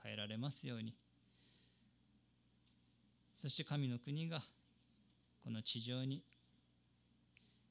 [0.02, 0.94] 変えられますように。
[3.34, 4.42] そして神の国が
[5.42, 6.22] この地上に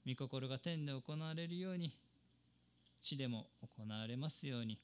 [0.07, 1.95] 御心が天で行われるように
[3.01, 4.79] 地でも行われますように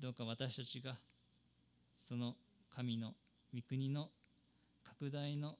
[0.00, 0.96] どうか私たちが
[1.96, 2.34] その
[2.74, 3.14] 神の
[3.54, 4.08] 御国の
[4.82, 5.56] 拡大の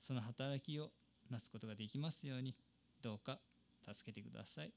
[0.00, 0.90] その働きを
[1.30, 2.54] なすことができますように
[3.02, 3.38] どうか
[3.92, 4.72] 助けてください。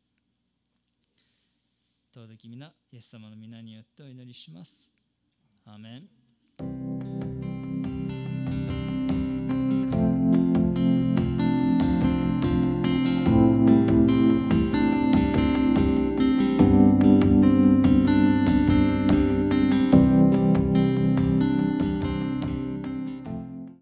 [2.14, 4.90] 尊き皆イエス様の皆によってお祈りします。
[5.66, 6.17] アーメン。